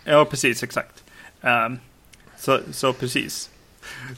[0.04, 1.04] Ja, precis, exakt.
[1.42, 1.80] Ehm,
[2.38, 3.50] så, så precis.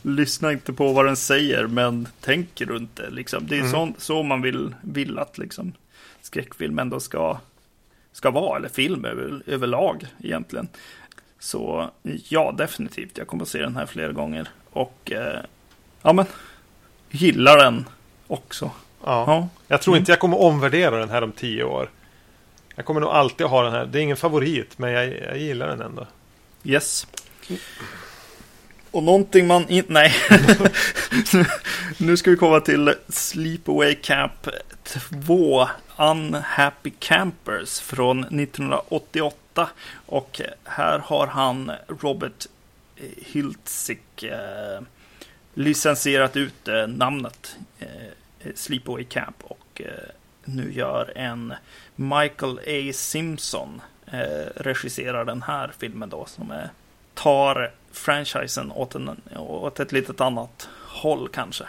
[0.01, 3.09] Lyssna inte på vad den säger, men tänk runt det.
[3.09, 3.47] Liksom.
[3.47, 3.71] Det är Mm.
[3.71, 5.73] så, så man vill, vill att liksom,
[6.21, 7.37] skräckfilm ändå ska,
[8.11, 10.67] ska vara, eller film över, överlag egentligen.
[11.39, 11.89] Så
[12.27, 13.17] ja, definitivt.
[13.17, 14.49] Jag kommer att se den här flera gånger.
[14.69, 15.39] Och eh,
[16.01, 16.25] ja, men
[17.11, 17.85] gillar den
[18.27, 18.71] också.
[19.03, 19.23] Ja.
[19.27, 20.01] Ja, Jag tror Mm.
[20.01, 21.89] inte jag kommer omvärdera den här om tio år.
[22.75, 23.85] Jag kommer nog alltid ha den här.
[23.85, 26.07] Det är ingen favorit, men jag, jag gillar den ändå.
[26.63, 27.07] Yes.
[28.91, 29.93] Och någonting man inte...
[29.93, 30.13] Nej.
[31.97, 34.47] nu ska vi komma till Sleepaway Camp
[34.83, 35.67] 2
[35.97, 39.69] Unhappy Campers från 1988.
[40.05, 41.71] Och här har han
[42.01, 42.47] Robert
[43.17, 44.81] Hiltzik eh,
[45.53, 47.87] licensierat ut eh, namnet eh,
[48.55, 50.09] Sleepaway Camp och eh,
[50.45, 51.53] nu gör en
[51.95, 52.93] Michael A.
[52.93, 56.69] Simpson eh, regisserar den här filmen då som är,
[57.13, 61.63] tar franchisen åt, en, åt ett litet annat håll kanske.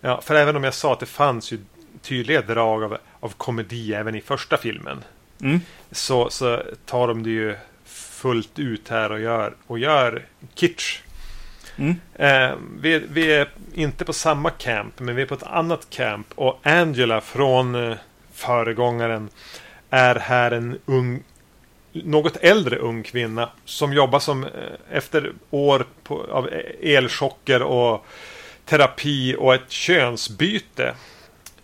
[0.00, 1.58] Ja, för även om jag sa att det fanns ju
[2.02, 5.04] tydliga drag av, av komedi även i första filmen.
[5.40, 5.60] Mm.
[5.90, 11.02] Så, så tar de det ju fullt ut här och gör, och gör kitsch.
[11.76, 11.96] Mm.
[12.14, 16.26] Eh, vi, vi är inte på samma camp, men vi är på ett annat camp.
[16.34, 17.96] Och Angela från eh,
[18.38, 19.30] föregångaren
[19.90, 21.22] är här en ung,
[21.92, 24.50] något äldre ung kvinna som jobbar som eh,
[24.90, 26.48] efter år på, av
[26.82, 28.06] elchocker och
[28.64, 30.94] terapi och ett könsbyte.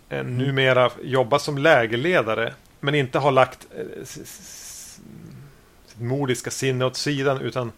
[0.09, 5.01] Eh, numera jobbar som lägerledare, men inte har lagt eh, sitt
[5.97, 7.71] mordiska sinne åt sidan utan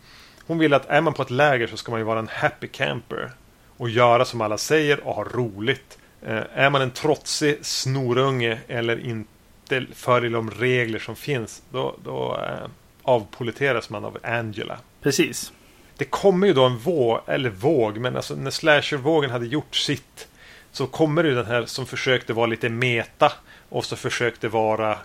[0.48, 2.68] hon vill att är man på ett läger så ska man ju vara en happy
[2.68, 3.32] camper.
[3.80, 5.97] Och göra som alla säger och ha roligt.
[6.22, 11.62] Eh, är man en trotsig snorunge eller inte följer de regler som finns.
[11.72, 12.70] Då, då eh,
[13.02, 14.80] avpoliteras man av Angela.
[15.02, 15.52] Precis.
[15.98, 20.28] Det kommer ju då en våg, eller våg, men alltså när slashervågen hade gjort sitt.
[20.72, 23.32] Så kommer det ju den här som försökte vara lite meta.
[23.70, 24.98] Och så försökte vara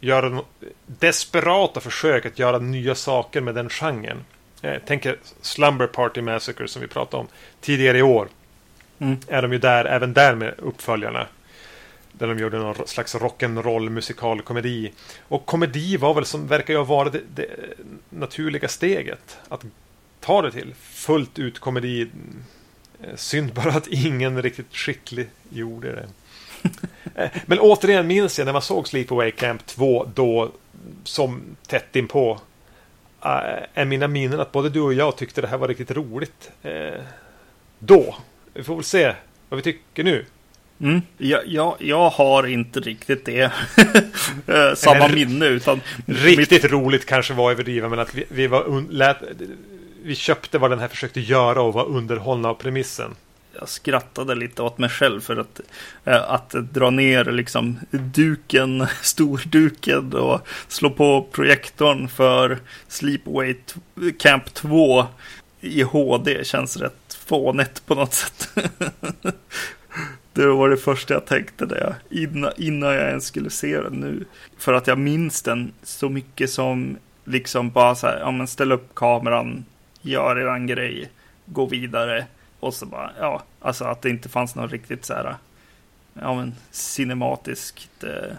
[0.00, 0.40] göra
[0.86, 4.24] desperata försök att göra nya saker med den genren.
[4.60, 7.28] Jag tänker Slumber Party Massacre som vi pratade om
[7.60, 8.28] tidigare i år.
[9.00, 9.16] Mm.
[9.28, 11.26] Är de ju där, även där med uppföljarna.
[12.12, 14.92] Där de gjorde någon slags rock'n'roll musikalkomedi.
[15.28, 17.46] Och komedi var väl som verkar ju ha varit det, det
[18.10, 19.38] naturliga steget.
[19.48, 19.64] Att
[20.20, 20.74] ta det till.
[20.80, 22.10] Fullt ut komedi.
[23.02, 26.08] Eh, synd bara att ingen riktigt skicklig gjorde det.
[27.14, 30.50] Eh, men återigen minns jag när man såg Sleepaway Camp 2 då
[31.04, 32.40] som tätt inpå.
[33.24, 36.50] Eh, är mina minnen att både du och jag tyckte det här var riktigt roligt.
[37.78, 38.16] Då.
[38.54, 39.14] Vi får väl se
[39.48, 40.24] vad vi tycker nu.
[40.80, 41.02] Mm.
[41.18, 43.40] Jag, jag, jag har inte riktigt det
[44.46, 48.68] eh, samma Eller- minne utan Riktigt roligt kanske var överdriva men att vi, vi var
[48.68, 49.16] un, lät,
[50.02, 53.14] vi köpte vad den här försökte göra och var underhållna av premissen.
[53.58, 55.60] jag skrattade lite åt mig själv för att,
[56.04, 63.54] eh, att dra ner liksom duken, storduken och slå på projektorn för Sleepaway
[64.18, 65.06] Camp 2
[65.60, 68.48] i HD känns rätt fånigt på något sätt.
[70.32, 71.96] Det var det första jag tänkte det.
[72.10, 74.24] innan, innan jag ens skulle se den nu.
[74.58, 78.72] För att jag minns den så mycket som liksom bara så här, ja men ställ
[78.72, 79.64] upp kameran,
[80.02, 81.10] gör eran grej,
[81.46, 82.26] gå vidare.
[82.60, 85.36] Och så bara, ja, alltså att det inte fanns något riktigt så här,
[86.14, 88.36] ja men cinematiskt eh,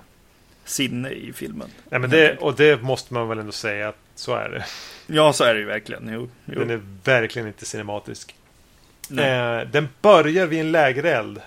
[0.66, 1.68] sinne i filmen.
[1.90, 4.66] Nej, men det, och det måste man väl ändå säga att så är det.
[5.08, 6.10] Ja, så är det ju verkligen.
[6.14, 6.60] Jo, jo.
[6.60, 8.36] Den är verkligen inte cinematisk.
[9.10, 9.60] Nej.
[9.60, 11.42] Eh, den börjar vid en lägereld.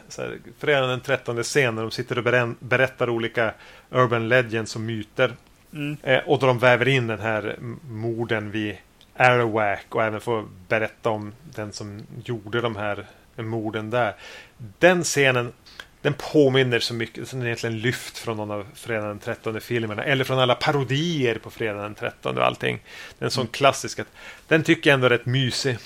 [0.58, 3.54] Fredagen den 13 scen när de sitter och berättar olika
[3.90, 5.32] urban legends och myter.
[5.72, 5.96] Mm.
[6.02, 7.56] Eh, och då de väver in den här
[7.88, 8.76] morden vid
[9.16, 13.06] Arawak och även får berätta om den som gjorde de här
[13.36, 14.14] morden där.
[14.78, 15.52] Den scenen
[16.04, 20.04] den påminner så mycket, som är egentligen lyft från någon av Fredagen den 13 filmerna.
[20.04, 22.78] Eller från alla parodier på Fredagen den 13 och allting.
[23.18, 24.06] Den är sån klassisk att
[24.48, 25.78] den tycker jag ändå är rätt mysig.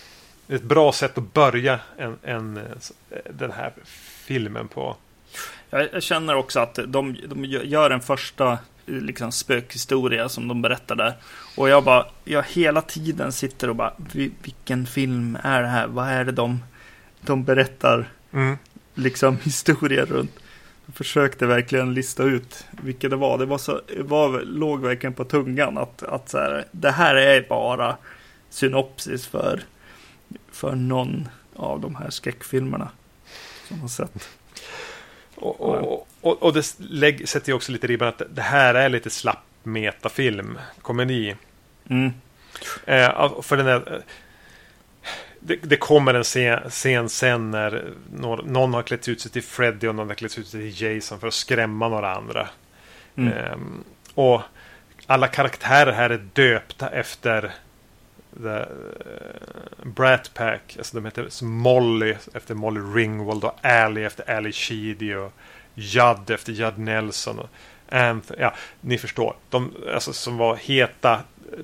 [0.48, 2.62] Ett bra sätt att börja en, en, eh,
[3.30, 3.72] den här
[4.24, 4.96] filmen på.
[5.70, 10.96] Jag, jag känner också att de, de gör en första liksom, spökhistoria som de berättar
[10.96, 11.14] där.
[11.56, 15.86] Och jag bara, jag hela tiden sitter och bara, "Vi- vilken film är det här?
[15.86, 16.62] Vad är det de,
[17.20, 18.56] de berättar Mm.
[18.98, 20.30] Liksom historier runt?
[20.86, 23.38] Jag försökte verkligen lista ut vilka det var.
[23.38, 27.46] Det var så, var, låg verkligen på tungan att, att så här, det här är
[27.48, 27.96] bara
[28.50, 29.62] synopsis för,
[30.52, 32.90] för någon av de här skräckfilmerna
[33.68, 34.28] som har sett.
[35.34, 38.88] Och, och, och, och det lägg, sätter ju också lite ribban att det här är
[38.88, 41.36] lite slapp metafilm, komedi.
[41.88, 42.12] Mm.
[42.84, 44.00] Eh, för den är, eh,
[45.40, 49.42] det, det kommer en scen, scen sen när någon, någon har klätt ut sig till
[49.42, 52.48] Freddy och någon har klätt ut sig till Jason för att skrämma några andra.
[53.16, 53.32] Mm.
[53.32, 53.84] Ehm,
[54.14, 54.42] och
[55.06, 57.52] alla karaktärer här är döpta efter
[58.42, 58.64] the, uh,
[59.82, 60.74] Brat Pack.
[60.78, 65.32] Alltså de heter Molly efter Molly Ringwald och Ali efter Ali Sheedy och
[65.74, 67.38] Judd efter Judd Nelson.
[67.38, 67.48] Och
[67.88, 69.36] Anth ja, ni förstår.
[69.50, 71.20] De alltså, som var heta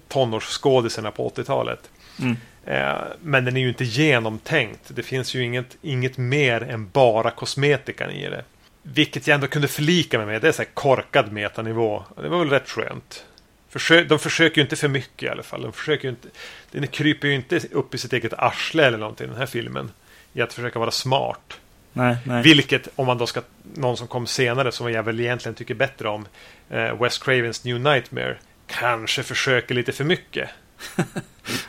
[0.08, 1.90] tonårsskådisarna på 80-talet.
[2.20, 2.36] Mm.
[2.66, 4.80] Eh, men den är ju inte genomtänkt.
[4.88, 8.44] Det finns ju inget, inget mer än bara kosmetikan i det.
[8.82, 10.42] Vilket jag ändå kunde förlika mig med.
[10.42, 12.04] Det är så här korkad metanivå.
[12.22, 13.24] Det var väl rätt skönt.
[13.68, 15.62] Försö de försöker ju inte för mycket i alla fall.
[15.62, 16.28] De försöker inte,
[16.70, 19.90] den kryper ju inte upp i sitt eget arsle eller någonting, den här filmen.
[20.32, 21.58] I att försöka vara smart.
[21.92, 22.42] Nej, nej.
[22.42, 23.42] Vilket, om man då ska,
[23.74, 26.26] någon som kom senare som jag väl egentligen tycker bättre om,
[26.70, 28.36] eh, Wes Cravens New Nightmare,
[28.66, 30.48] kanske försöker lite för mycket.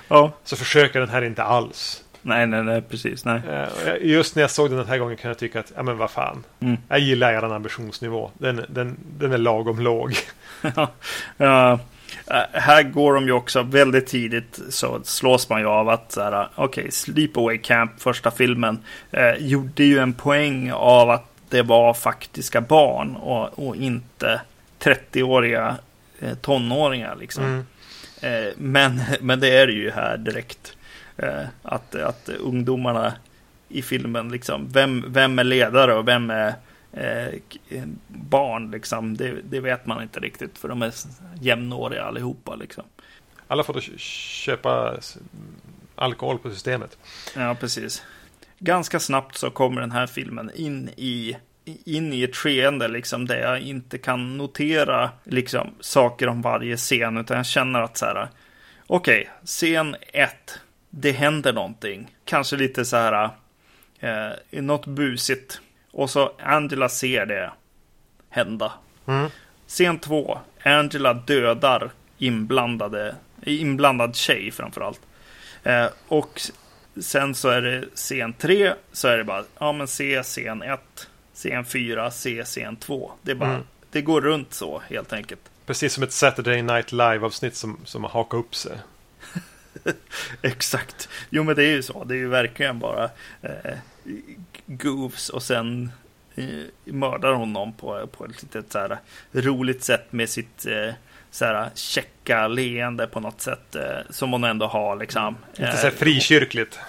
[0.08, 2.04] Ja, Så försöker den här inte alls.
[2.22, 3.42] nej, nej, nej, precis, nej.
[3.50, 5.98] Eh, Just när jag såg den den här gången kan jag tycka att, ja men
[5.98, 6.44] vad fan.
[6.60, 6.78] Mm.
[6.90, 8.32] Jag gillar er ambitionsnivå.
[8.38, 10.14] Den, den, den är lagom låg.
[11.38, 11.80] Ja,
[12.28, 16.18] eh, här går de ju också väldigt tidigt så slås man ju av att
[16.56, 18.80] okej, Sleepaway Camp, första filmen,
[19.12, 24.42] eh, gjorde ju en poäng av att det var faktiska barn och, och inte
[24.80, 25.76] 30-åriga
[26.20, 27.44] eh, tonåringar liksom.
[27.44, 27.66] Mm.
[28.22, 30.78] Eh, men, men det är det ju här direkt.
[31.18, 33.14] Eh, att, att ungdomarna
[33.70, 36.54] i filmen, liksom, vem, vem är ledare och vem är
[36.94, 40.58] eh, barn, liksom, det, det vet man inte riktigt.
[40.58, 40.94] För de är
[41.42, 42.56] jämnåriga allihopa.
[42.56, 42.84] Liksom.
[43.48, 44.98] Alla får då kö- köpa
[45.96, 46.98] alkohol på systemet.
[47.36, 48.04] Ja, precis.
[48.60, 53.38] Ganska snabbt så kommer den här filmen in i in i ett skeende liksom där
[53.38, 58.28] jag inte kan notera liksom saker om varje scen utan jag känner att så här
[58.88, 60.60] okej, scen 1
[60.90, 63.30] det händer någonting kanske lite så här
[64.00, 65.62] eh, något busigt
[65.92, 67.52] och så Angela ser det
[68.30, 68.72] hända
[69.08, 69.30] Mm.
[69.68, 70.40] Scen 2.
[70.64, 75.02] Angela dödar inblandade, inblandad tjej framförallt.
[75.64, 76.42] Eh, och
[77.02, 78.74] sen så är det scen 3.
[78.92, 80.80] Så är det bara, ja men se scen 1.
[81.36, 83.12] Scen 4, se scen 2.
[83.22, 83.64] Det bara, Mm.
[83.92, 85.42] det går runt så helt enkelt.
[85.66, 88.78] Precis som ett Saturday Night Live-avsnitt som, som har hakat upp sig.
[90.42, 91.10] Exakt.
[91.30, 92.04] Jo men det är ju så.
[92.04, 93.04] Det är ju verkligen bara
[93.42, 93.74] eh,
[94.66, 95.92] goofs och sen
[96.36, 96.46] eh,
[96.84, 98.98] mördar hon någon på, på ett litet så här
[99.32, 100.94] roligt sätt med sitt eh,
[101.32, 105.36] så här checka leende på något sätt eh, som hon ändå har liksom.
[105.52, 106.80] Lite Eh, så här frikyrkligt.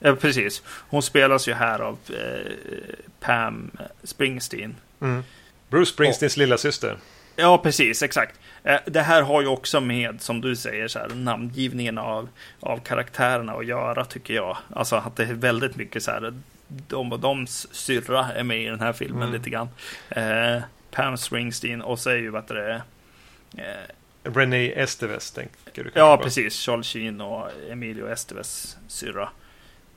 [0.00, 0.62] Ja, precis.
[0.66, 2.52] Hon spelas ju här av eh,
[3.20, 3.70] Pam
[4.02, 4.76] Springsteen.
[5.00, 5.22] Mm.
[5.68, 6.98] Bruce Springsteens lilla syster.
[7.36, 8.38] Ja, precis, exakt.
[8.64, 12.28] Eh, Det här har ju också med, som du säger, så här, namngivningen av,
[12.60, 14.56] av karaktärerna att göra, tycker jag.
[14.74, 16.34] Alltså att det är väldigt mycket så här,
[16.68, 19.32] de och dems syrra är med i den här filmen Mm.
[19.32, 19.68] lite grann.
[20.08, 22.82] Eh, Pam Springsteen och så är ju, vad det,
[23.56, 23.64] eh,
[24.24, 26.22] Renee Esteves tänker du ja på.
[26.22, 29.28] precis, Charles Sheen och Emilio Esteves syrra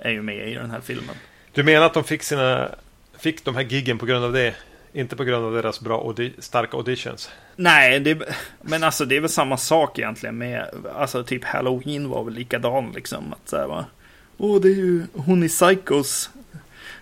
[0.03, 1.15] är ju med i den här filmen.
[1.53, 2.69] Du menar att de fick sina
[3.17, 4.55] fick de här giggen på grund av det?
[4.93, 7.29] Inte på grund av deras bra audi- starka auditions?
[7.55, 8.21] Nej, det,
[8.61, 12.91] men alltså det är väl samma sak egentligen med, alltså typ Halloween var väl likadan
[12.95, 13.33] liksom.
[13.33, 13.85] Att så här, va,
[14.37, 16.29] Åh, det är ju hon i Psychos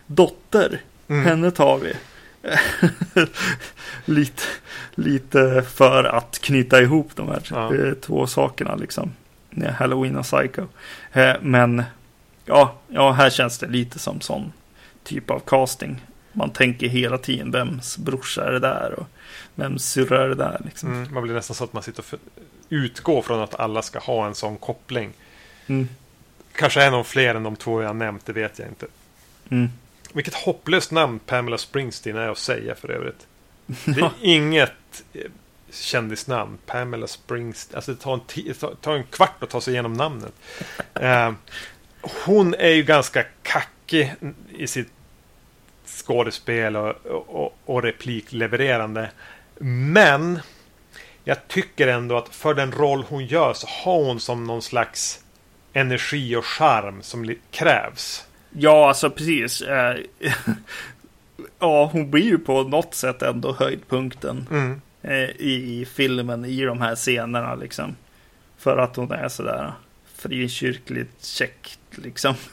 [0.08, 0.82] dotter.
[1.08, 1.26] Mm.
[1.26, 1.94] Henne tar vi.
[4.06, 4.44] lite,
[4.96, 7.76] lite för att knyta ihop de här Ja.
[7.76, 9.12] eh, två sakerna liksom.
[9.78, 10.62] Halloween och Psycho.
[11.14, 11.84] Eh, Men
[12.46, 14.54] ja, ja, här känns det lite som sån
[15.04, 16.06] typ av casting.
[16.32, 19.08] Man tänker hela tiden vems brorsa är det där och
[19.56, 20.62] vems syrra är det där.
[20.66, 20.94] Liksom.
[20.94, 22.20] Mm, man blir nästan så att man sitter och
[22.70, 25.14] utgår från att alla ska ha en sån koppling.
[25.68, 25.90] Mm.
[26.56, 28.86] Kanske är någon fler än de två jag nämnt, det vet jag inte.
[29.50, 29.70] Mm.
[30.14, 33.28] Vilket hopplöst namn Pamela Springsteen är att säga för övrigt.
[33.86, 35.22] Det är inget eh,
[35.72, 36.58] kändisnamn.
[36.66, 37.76] Pamela Springsteen.
[37.76, 40.34] Alltså det tar en, det tar en kvart att ta sig igenom namnet.
[40.94, 41.32] Eh,
[42.02, 44.14] hon är ju ganska kackig
[44.58, 44.92] i sitt
[45.86, 49.12] skådespel och, och, och repliklevererande.
[49.60, 50.40] Men
[51.24, 55.24] jag tycker ändå att för den roll hon gör så har hon som någon slags
[55.74, 58.28] energi och charm som krävs.
[58.50, 59.62] Ja, alltså precis.
[59.62, 59.98] Eh,
[61.60, 64.82] ja, hon blir ju på något sätt ändå höjdpunkten mm.
[65.04, 67.96] Eh, i, filmen, i de här scenerna liksom.
[68.58, 69.74] För att hon är sådär
[70.22, 72.36] frikyrkligt käckt liksom.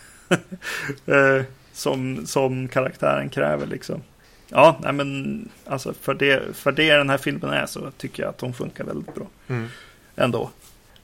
[1.06, 1.42] Eh,
[1.72, 4.02] som, som karaktären kräver liksom.
[4.48, 8.30] Ja, nej men alltså för det, för det den här filmen är så tycker jag
[8.30, 9.26] att hon funkar väldigt bra.
[9.48, 9.68] Mm.
[10.16, 10.50] Ändå.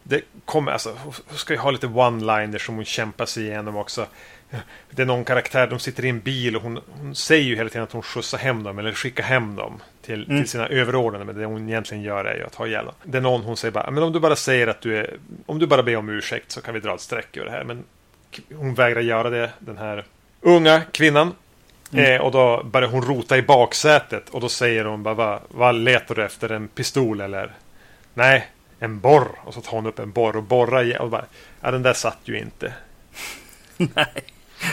[0.02, 4.06] Det kommer alltså, hon ska ju ha lite one-liners som hon kämpar sig igenom också.
[4.90, 7.68] Det är någon karaktär, de sitter i en bil och hon, hon säger ju hela
[7.68, 10.42] tiden att hon skjutsar hem dem eller skickar hem dem till, mm.
[10.42, 11.24] till sina överordnade.
[11.24, 12.94] Men det hon egentligen gör är ju att ha ihjäl dem.
[13.02, 15.58] Det är någon hon säger bara, men om du bara säger att du är, om
[15.58, 17.64] du bara ber om ursäkt så kan vi dra ett streck över det här.
[17.64, 17.84] Men
[18.54, 20.04] hon vägrar göra det, den här
[20.40, 21.32] unga kvinnan.
[21.92, 22.14] Mm.
[22.14, 25.74] Eh, och då börjar hon rota i baksätet och då säger hon bara, vad, vad
[25.74, 26.52] letar du efter?
[26.52, 27.52] En pistol eller?
[28.14, 28.48] Nej,
[28.78, 29.28] en borr.
[29.44, 31.00] Och så tar hon upp en borr och borrar igen.
[31.00, 31.24] Och bara,
[31.60, 32.72] ja, den där satt ju inte.
[33.76, 34.24] Nej.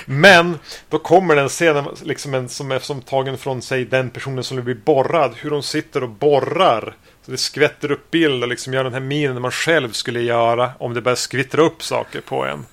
[0.05, 4.43] Men då kommer den scenen liksom en, som är som tagen från sig den personen
[4.43, 5.33] som blir borrad.
[5.35, 6.95] Hur de sitter och borrar.
[7.25, 10.71] Så det skvätter upp bild och liksom gör den här minen man själv skulle göra
[10.79, 12.65] om det börjar skvittra upp saker på en.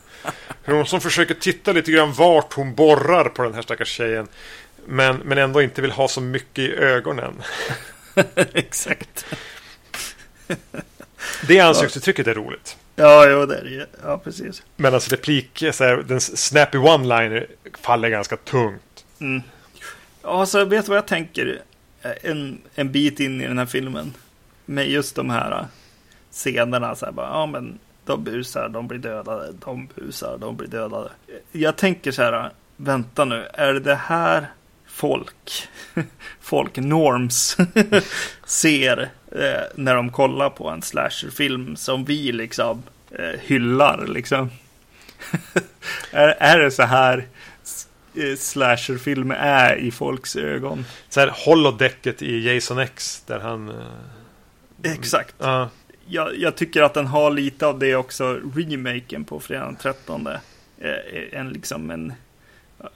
[0.62, 4.28] Hur hon som försöker titta lite grann vart hon borrar på den här stackars tjejen.
[4.86, 7.42] Men, men ändå inte vill ha så mycket i ögonen.
[8.54, 9.24] Exakt.
[11.48, 12.76] Det ansiktsuttrycket är roligt.
[12.98, 14.62] Ja, jo, det är det Ja, precis.
[14.76, 17.46] Medan alltså replik, så här, den snappy one-liner
[17.80, 19.04] faller ganska tungt.
[19.20, 19.42] Mm.
[20.22, 21.62] Ja, så vet du vad jag tänker?
[22.22, 24.14] En, en bit in i den här filmen.
[24.64, 25.66] Med just de här
[26.30, 26.94] scenerna.
[26.94, 29.52] Så här, bara, ja, men de busar, de blir dödade.
[29.64, 31.10] De busar, de blir dödade.
[31.52, 32.50] Jag tänker så här.
[32.76, 34.46] Vänta nu, är det här
[34.86, 35.68] folk,
[36.40, 37.56] folk norms
[38.46, 44.50] ser eh, när de kollar på en slasherfilm som vi liksom eh, hyllar liksom.
[46.10, 47.26] är, är det så här
[48.14, 50.84] eh, slasherfilmer är i folks ögon?
[51.08, 53.68] Så här holodecket i Jason X där han...
[53.68, 55.34] Eh, Exakt.
[55.42, 55.66] Uh.
[56.10, 60.26] Jag, jag, tycker att den har lite av det också, remaken på fredag den 13.
[60.26, 60.38] Eh,
[61.32, 62.12] en liksom en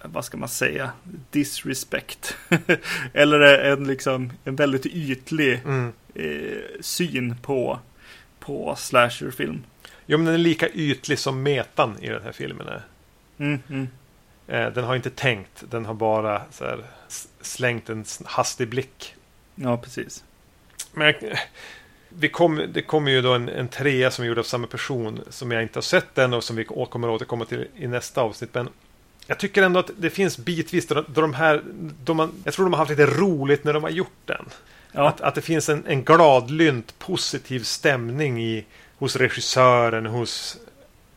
[0.03, 0.91] vad ska man säga,
[1.31, 2.37] disrespect.
[3.13, 5.93] Eller en, liksom, en väldigt ytlig mm.
[6.15, 7.79] Eh, syn på,
[8.39, 9.65] på slasherfilm.
[10.07, 12.83] Jo, men den är lika ytlig som metan i den här filmen är.
[13.39, 13.89] Mm, mm.
[14.47, 16.85] Eh, den har inte tänkt, den har bara här,
[17.41, 19.15] slängt en hastig blick.
[19.55, 20.25] Ja, precis.
[20.93, 21.15] Men
[22.09, 25.21] vi kom, det kommer ju då en, en trea som är gjord av samma person
[25.29, 28.55] som jag inte har sett än och som vi kommer återkomma till i nästa avsnitt.
[28.55, 28.69] Men
[29.27, 31.63] jag tycker ändå att det finns bitvis då de här,
[32.05, 34.45] då man, jag tror de har haft lite roligt när de har gjort den.
[34.93, 35.09] Ja.
[35.09, 38.65] Att, att det finns en, en gladlynt positiv stämning i,
[38.99, 40.59] hos regissören, hos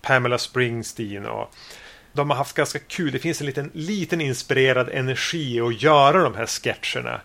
[0.01, 1.26] Pamela Springsteen.
[1.26, 1.53] Och
[2.13, 3.11] de har haft ganska kul.
[3.11, 7.21] Det finns en liten, liten inspirerad energi att göra de här sketcherna.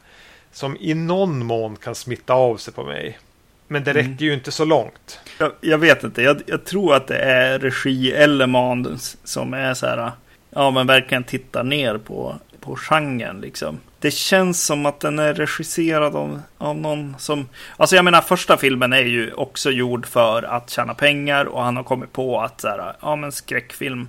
[0.53, 3.18] Som i någon mån kan smitta av sig på mig.
[3.68, 4.03] Men det mm.
[4.03, 5.20] räcker ju inte så långt.
[5.38, 6.22] Jag, jag vet inte.
[6.22, 10.12] Jag, jag, tror att det är regi eller manus som är så här
[10.51, 13.80] ja, men verkligen tittar ner på, på genren liksom.
[14.01, 17.48] Det känns som att den är regisserad av, av någon som...
[17.76, 21.76] Alltså jag menar första filmen är ju också gjord för att tjäna pengar och han
[21.76, 24.09] har kommit på att så här, ja men skräckfilm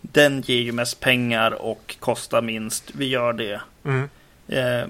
[0.00, 2.90] den ger ju mest pengar och kostar minst.
[2.94, 3.60] Vi gör det.
[3.84, 4.08] Mm.
[4.48, 4.88] Eh,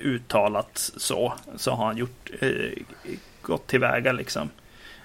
[0.00, 1.34] uttalat så.
[1.56, 2.82] Så har han gjort, eh,
[3.42, 4.50] gått tillväga liksom.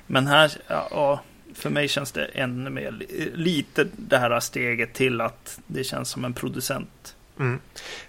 [0.08, 1.22] Men här, ja,
[1.54, 2.92] för mig känns det ännu mer
[3.34, 7.16] lite det här steget till att det känns som en producent.
[7.40, 7.60] Mm.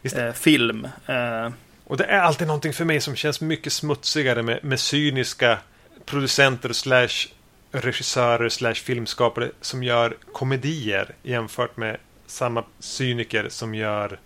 [0.02, 0.88] Eh, film.
[1.06, 1.50] Eh.
[1.84, 5.58] Och det är alltid någonting för mig som känns mycket smutsigare med, med cyniska
[6.04, 7.28] producenter slash
[7.72, 11.96] regissörer slash filmskapare som gör komedier jämfört med
[12.26, 14.18] samma cyniker som gör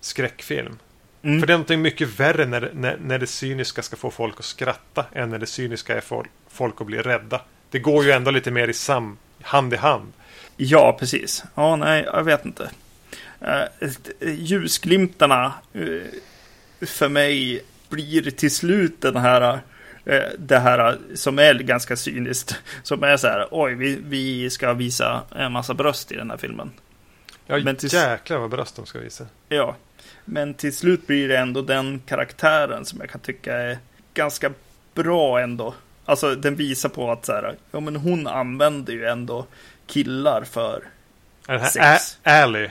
[0.00, 0.78] skräckfilm.
[1.22, 1.40] Mm.
[1.40, 4.44] För det är någonting mycket värre när, när, när det cyniska ska få folk att
[4.44, 7.40] skratta än när det cyniska är folk, folk att bli rädda
[7.74, 10.12] det går ju ändå lite mer i sam, hand i hand.
[10.56, 11.44] Ja, precis.
[11.54, 12.70] Ja, nej, jag vet inte.
[13.44, 13.64] Eh,
[14.20, 19.58] ljusglimtarna eh, för mig blir till slut den här
[20.04, 22.56] eh, det här som är ganska cyniskt.
[22.82, 26.36] Som är så här, oj, vi, vi ska visa en massa bröst i den här
[26.36, 26.70] filmen.
[27.46, 29.26] Ja, Men till- jäklar vad bröst de ska visa.
[29.48, 29.76] Ja,
[30.24, 33.78] men till slut blir det ändå den karaktären som jag kan tycka är
[34.14, 34.52] ganska
[34.94, 35.74] bra ändå.
[36.04, 39.46] Alltså den visar på att så här, ja men hon använder ju ändå
[39.86, 40.82] killar för
[41.48, 42.18] Är det här Sex.
[42.22, 42.68] Ä- Ally?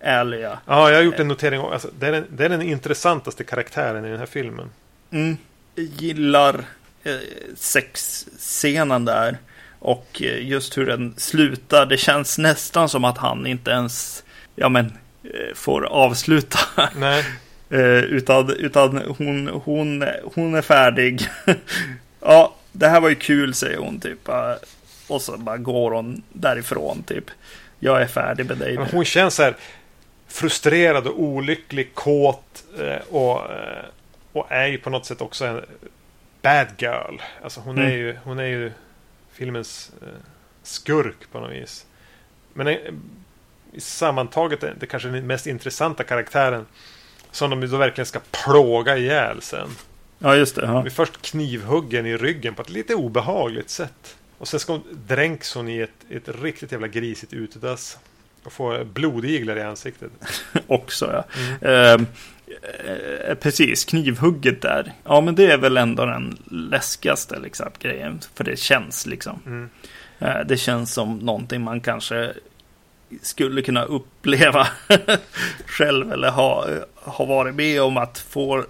[0.00, 0.58] Ärliga.
[0.66, 1.60] Ja, jag har gjort en notering.
[1.60, 4.70] Alltså, det, är den, det är den intressantaste karaktären i den här filmen.
[5.10, 5.36] Mm.
[5.74, 6.64] Gillar
[7.04, 7.16] eh,
[7.56, 9.38] sexscenen där.
[9.78, 11.86] Och eh, just hur den slutar.
[11.86, 14.24] Det känns nästan som att han inte ens,
[14.54, 14.86] ja men,
[15.24, 16.58] eh, får avsluta.
[16.96, 17.24] Nej,
[17.70, 21.28] Eh, utan utan hon, hon, hon är färdig.
[22.20, 24.28] ja, det här var ju kul säger hon typ.
[25.08, 27.24] Och så bara går hon därifrån typ.
[27.78, 28.90] Jag är färdig med dig men nu.
[28.92, 29.56] hon känns så här
[30.28, 33.84] frustrerad och olycklig, kåt eh, och, eh,
[34.32, 35.64] och är ju på något sätt också en
[36.42, 37.16] bad girl.
[37.42, 37.96] Alltså hon, är, Mm.
[37.96, 38.72] ju, hon är ju
[39.32, 40.08] filmens eh,
[40.62, 41.86] skurk på något vis.
[42.52, 42.76] Men eh,
[43.78, 46.66] sammantaget är det kanske den mest intressanta karaktären
[47.30, 49.68] som de då verkligen ska plåga ihjäl sen.
[50.18, 50.62] Ja, just det.
[50.66, 50.80] Ja.
[50.82, 54.16] Vi först knivhuggen i ryggen på ett lite obehagligt sätt.
[54.38, 57.98] Och sen ska hon, dränks hon i ett, ett riktigt jävla grisigt utedass.
[58.46, 60.10] Och få blodiglar i ansiktet.
[60.66, 61.24] Också ja.
[61.60, 61.60] Mm.
[61.60, 62.06] Eh,
[63.30, 64.92] eh, precis, knivhugget där.
[65.04, 68.20] Ja, men det är väl ändå den läskigaste liksom, grejen.
[68.34, 69.40] För det känns liksom.
[69.46, 69.68] Mm.
[70.18, 72.32] Eh, det känns som någonting man kanske
[73.22, 74.68] skulle kunna uppleva
[75.66, 76.12] själv.
[76.12, 78.64] Eller ha, ha varit med om att få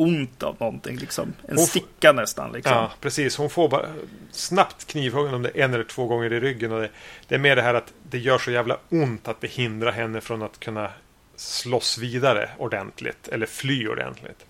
[0.00, 0.96] ont av någonting.
[0.96, 1.32] Liksom.
[1.48, 2.52] En Hon sticka nästan.
[2.52, 2.72] Liksom.
[2.72, 3.36] Ja, precis.
[3.36, 3.86] Hon får bara
[4.30, 6.72] snabbt knivhuggen om det är en eller två gånger i ryggen.
[6.72, 6.90] Och det,
[7.28, 10.20] det är mer det här att det gör så jävla ont att det hindrar henne
[10.20, 10.90] från att kunna
[11.36, 13.28] slåss vidare ordentligt.
[13.28, 14.46] Eller fly ordentligt.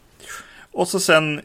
[0.72, 1.40] Och så sen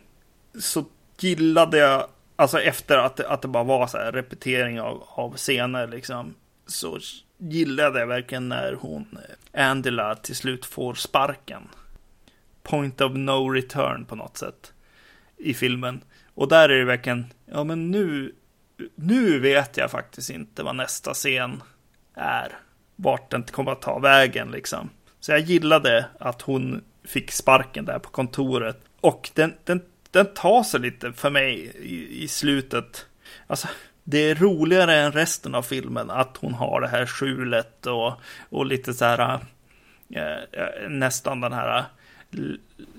[0.59, 0.85] så
[1.19, 5.35] gillade jag, alltså efter att, det- att det bara var så här repetering av, av
[5.37, 6.33] scener liksom.
[6.67, 6.99] Så
[7.37, 9.17] gillade jag verkligen när hon,
[9.53, 11.61] eh, Angela, till slut får sparken.
[12.65, 14.73] Point of no return på något sätt.
[15.37, 16.01] I filmen.
[16.33, 18.35] Och där är det verkligen, ja men nu,
[18.95, 21.63] nu vet jag faktiskt inte vad nästa scen
[22.13, 22.51] är.
[22.95, 24.89] Vart den kommer att ta vägen liksom.
[25.19, 28.79] Så jag gillade att hon fick sparken där på kontoret.
[29.01, 33.05] Och den, den, den tar sig lite för mig i, i slutet.
[33.47, 33.67] Alltså,
[34.03, 38.13] det är roligare än resten av filmen att hon har det här skjulet och,
[38.49, 39.39] och lite så här
[40.09, 41.85] eh, eh nästan den här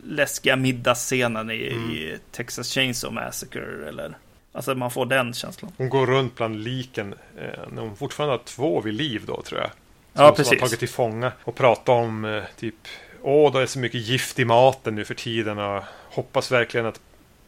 [0.05, 4.16] läskiga middagsscenen i, i Texas Chainsaw Massacre eller
[4.53, 5.72] alltså man får den känslan.
[5.76, 9.61] Hon går runt bland liken eh, när hon fortfarande har två vid liv då tror
[9.61, 9.70] jag.
[9.70, 9.78] Som
[10.12, 10.61] Ja, Som har precis.
[10.61, 12.74] tagit till fånga och pratar om eh, typ
[13.22, 17.01] Åh, det är så mycket gift i maten nu för tiden och hoppas verkligen att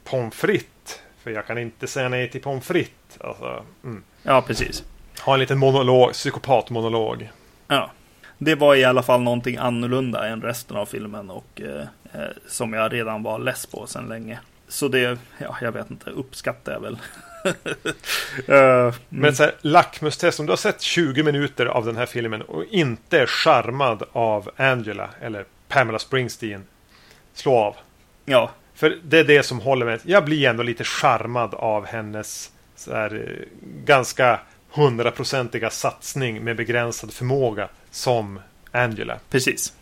[0.05, 3.21] pommes frites för jag kan inte säga nej till pommes frites.
[3.21, 4.03] Alltså, mm.
[4.23, 4.85] Ja, precis.
[5.21, 7.29] Ha en liten monolog, psykopatmonolog.
[7.69, 7.91] Ja.
[8.39, 11.81] Det var i alla fall någonting annorlunda än resten av filmen och eh,
[12.13, 14.39] eh, som jag redan var less på sedan länge.
[14.69, 16.99] Så det, ja, jag vet inte, uppskattar jag väl.
[18.49, 22.43] Eh, Men så här, lackmustest, om du har sett 20 minuter av den här filmen
[22.43, 26.65] och inte är charmad av Angela eller Pamela Springsteen,
[27.35, 27.77] slå av.
[28.25, 29.99] ja, För det är det som håller mig.
[30.03, 33.45] Jag blir ändå lite charmad av hennes så här, eh,
[33.85, 34.41] ganska
[34.79, 39.19] hundraprocentiga satsning med begränsad förmåga som Angela.
[39.31, 39.73] precis.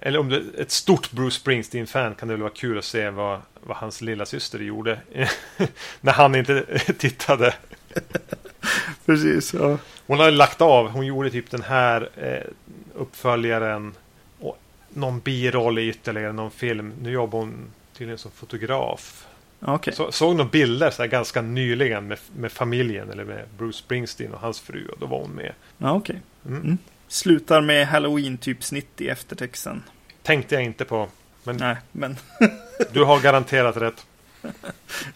[0.00, 3.10] Eller om du är ett stort Bruce Springsteen-fan kan det väl vara kul att se
[3.10, 5.00] vad, vad hans lilla syster gjorde
[6.00, 6.64] när han inte
[6.98, 7.54] tittade.
[9.06, 9.78] Precis, ja.
[10.06, 10.88] Hon hade lagt av.
[10.88, 12.50] Hon gjorde typ den här eh,
[12.94, 13.94] uppföljaren
[14.40, 16.92] och någon biroll i ytterligare någon film.
[17.02, 19.26] Nu jobbar hon tydligen som fotograf.
[19.60, 19.94] Okej.
[19.94, 24.34] Så, såg några bilder så här ganska nyligen med, med familjen eller med Bruce Springsteen
[24.34, 25.52] och hans fru och då var hon med.
[25.78, 26.20] Ja, okej.
[26.46, 26.62] Mm.
[26.62, 26.78] Mm.
[27.08, 29.82] Slutar med Halloween-typsnitt i eftertexten.
[30.22, 31.08] Tänkte jag inte på.
[31.44, 32.16] Men Nej, men
[32.92, 34.06] du har garanterat rätt.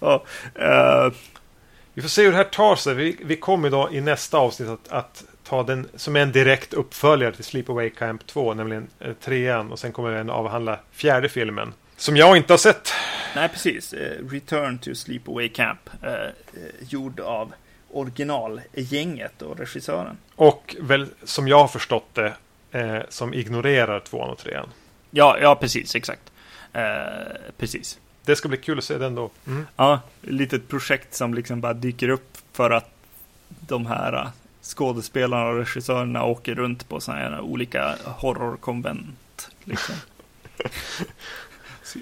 [0.00, 0.24] ja.
[0.54, 1.12] eh,
[1.94, 2.94] Vi får se hur det här tar sig.
[2.94, 6.74] Vi, vi kommer då i nästa avsnitt att, att ta den som är en direkt
[6.74, 9.72] uppföljare till Sleepaway Camp 2, nämligen eh, trean.
[9.72, 11.74] Och sen kommer vi att avhandla fjärde filmen.
[11.96, 12.92] Som jag inte har sett.
[13.34, 13.92] Nej, precis.
[13.92, 15.90] Eh, Return to Sleepaway Camp.
[16.02, 16.30] Eh, eh,
[16.88, 17.52] gjord av
[17.90, 20.16] originalgänget och regissören.
[20.34, 22.34] Och väl som jag har förstått det,
[22.70, 24.68] eh, som ignorerar tvåan och trean.
[25.10, 26.32] Ja, ja precis, exakt.
[26.72, 26.82] Eh,
[27.56, 27.98] precis.
[28.24, 29.30] Det ska bli kul att se den då.
[29.46, 29.66] Mm.
[29.76, 32.90] Ja, litet projekt som liksom bara dyker upp för att
[33.48, 34.28] de här eh,
[34.62, 39.50] skådespelarna och regissörerna åker runt på sådana här olika horrorkonvent.
[39.64, 39.94] Liksom.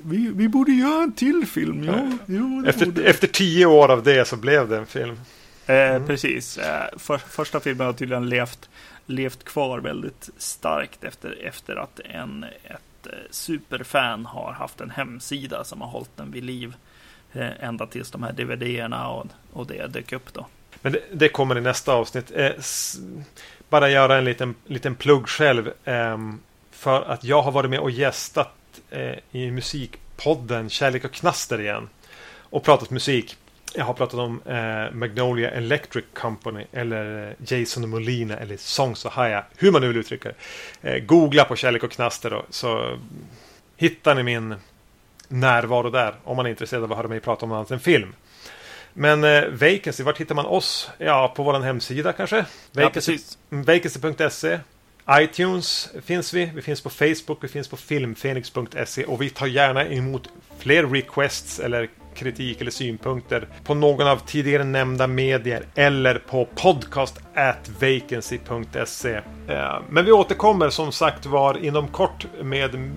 [0.04, 2.10] vi, vi borde göra en till film, ja.
[2.26, 3.04] Jo, Efter, borde.
[3.04, 5.20] efter tio år av det så blev det en film.
[5.66, 6.58] Eh, Precis.
[6.58, 8.68] Eh, för, första filmen har tydligen levt,
[9.06, 15.64] levt kvar väldigt starkt efter, efter att en, ett eh, superfan har haft en hemsida
[15.64, 16.74] som har hållit den vid liv.
[17.32, 20.46] Eh, ända tills de här DVD-erna och, och det dök upp då.
[20.82, 22.32] Men det, det kommer i nästa avsnitt.
[22.34, 22.96] Eh, s,
[23.68, 25.72] bara göra en liten, liten plugg själv.
[25.84, 28.65] ehm, för att jag har varit med och gästat eh,
[29.32, 31.88] i musikpodden Kärlek och Knaster igen.
[32.50, 33.36] Och pratat musik.
[33.74, 39.12] Jag har pratat om eh, Magnolia Electric Company eller eh, Jason Molina eller Songs of
[39.12, 39.44] Haya.
[39.56, 40.32] Hur man nu vill uttrycka
[40.80, 40.90] det.
[40.90, 42.98] Eh, googla på Kärlek och Knaster då, så
[43.76, 44.54] hittar ni min
[45.28, 46.14] närvaro där.
[46.24, 48.14] Om man är intresserad av att höra mig prata om annat än film.
[48.92, 50.90] Men eh, Vacancy, vart hittar man oss?
[50.98, 52.36] Ja, på vår hemsida kanske?
[52.72, 52.90] Ja,
[53.50, 54.58] vacancy.se
[55.10, 56.50] iTunes finns vi.
[56.54, 57.38] Vi finns på Facebook.
[57.40, 59.04] Vi finns på filmfenix.se.
[59.04, 60.28] Och vi tar gärna emot
[60.58, 67.20] fler requests eller kritik eller synpunkter på någon av tidigare nämnda medier eller på podcast
[67.34, 69.14] at vacancy.se.
[69.48, 72.90] Eh, Men vi återkommer som sagt var inom kort med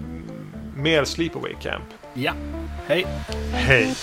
[0.76, 1.86] mer Sleepaway Camp.
[2.14, 2.34] Ja,
[2.88, 3.06] hej.
[3.54, 3.96] Hej!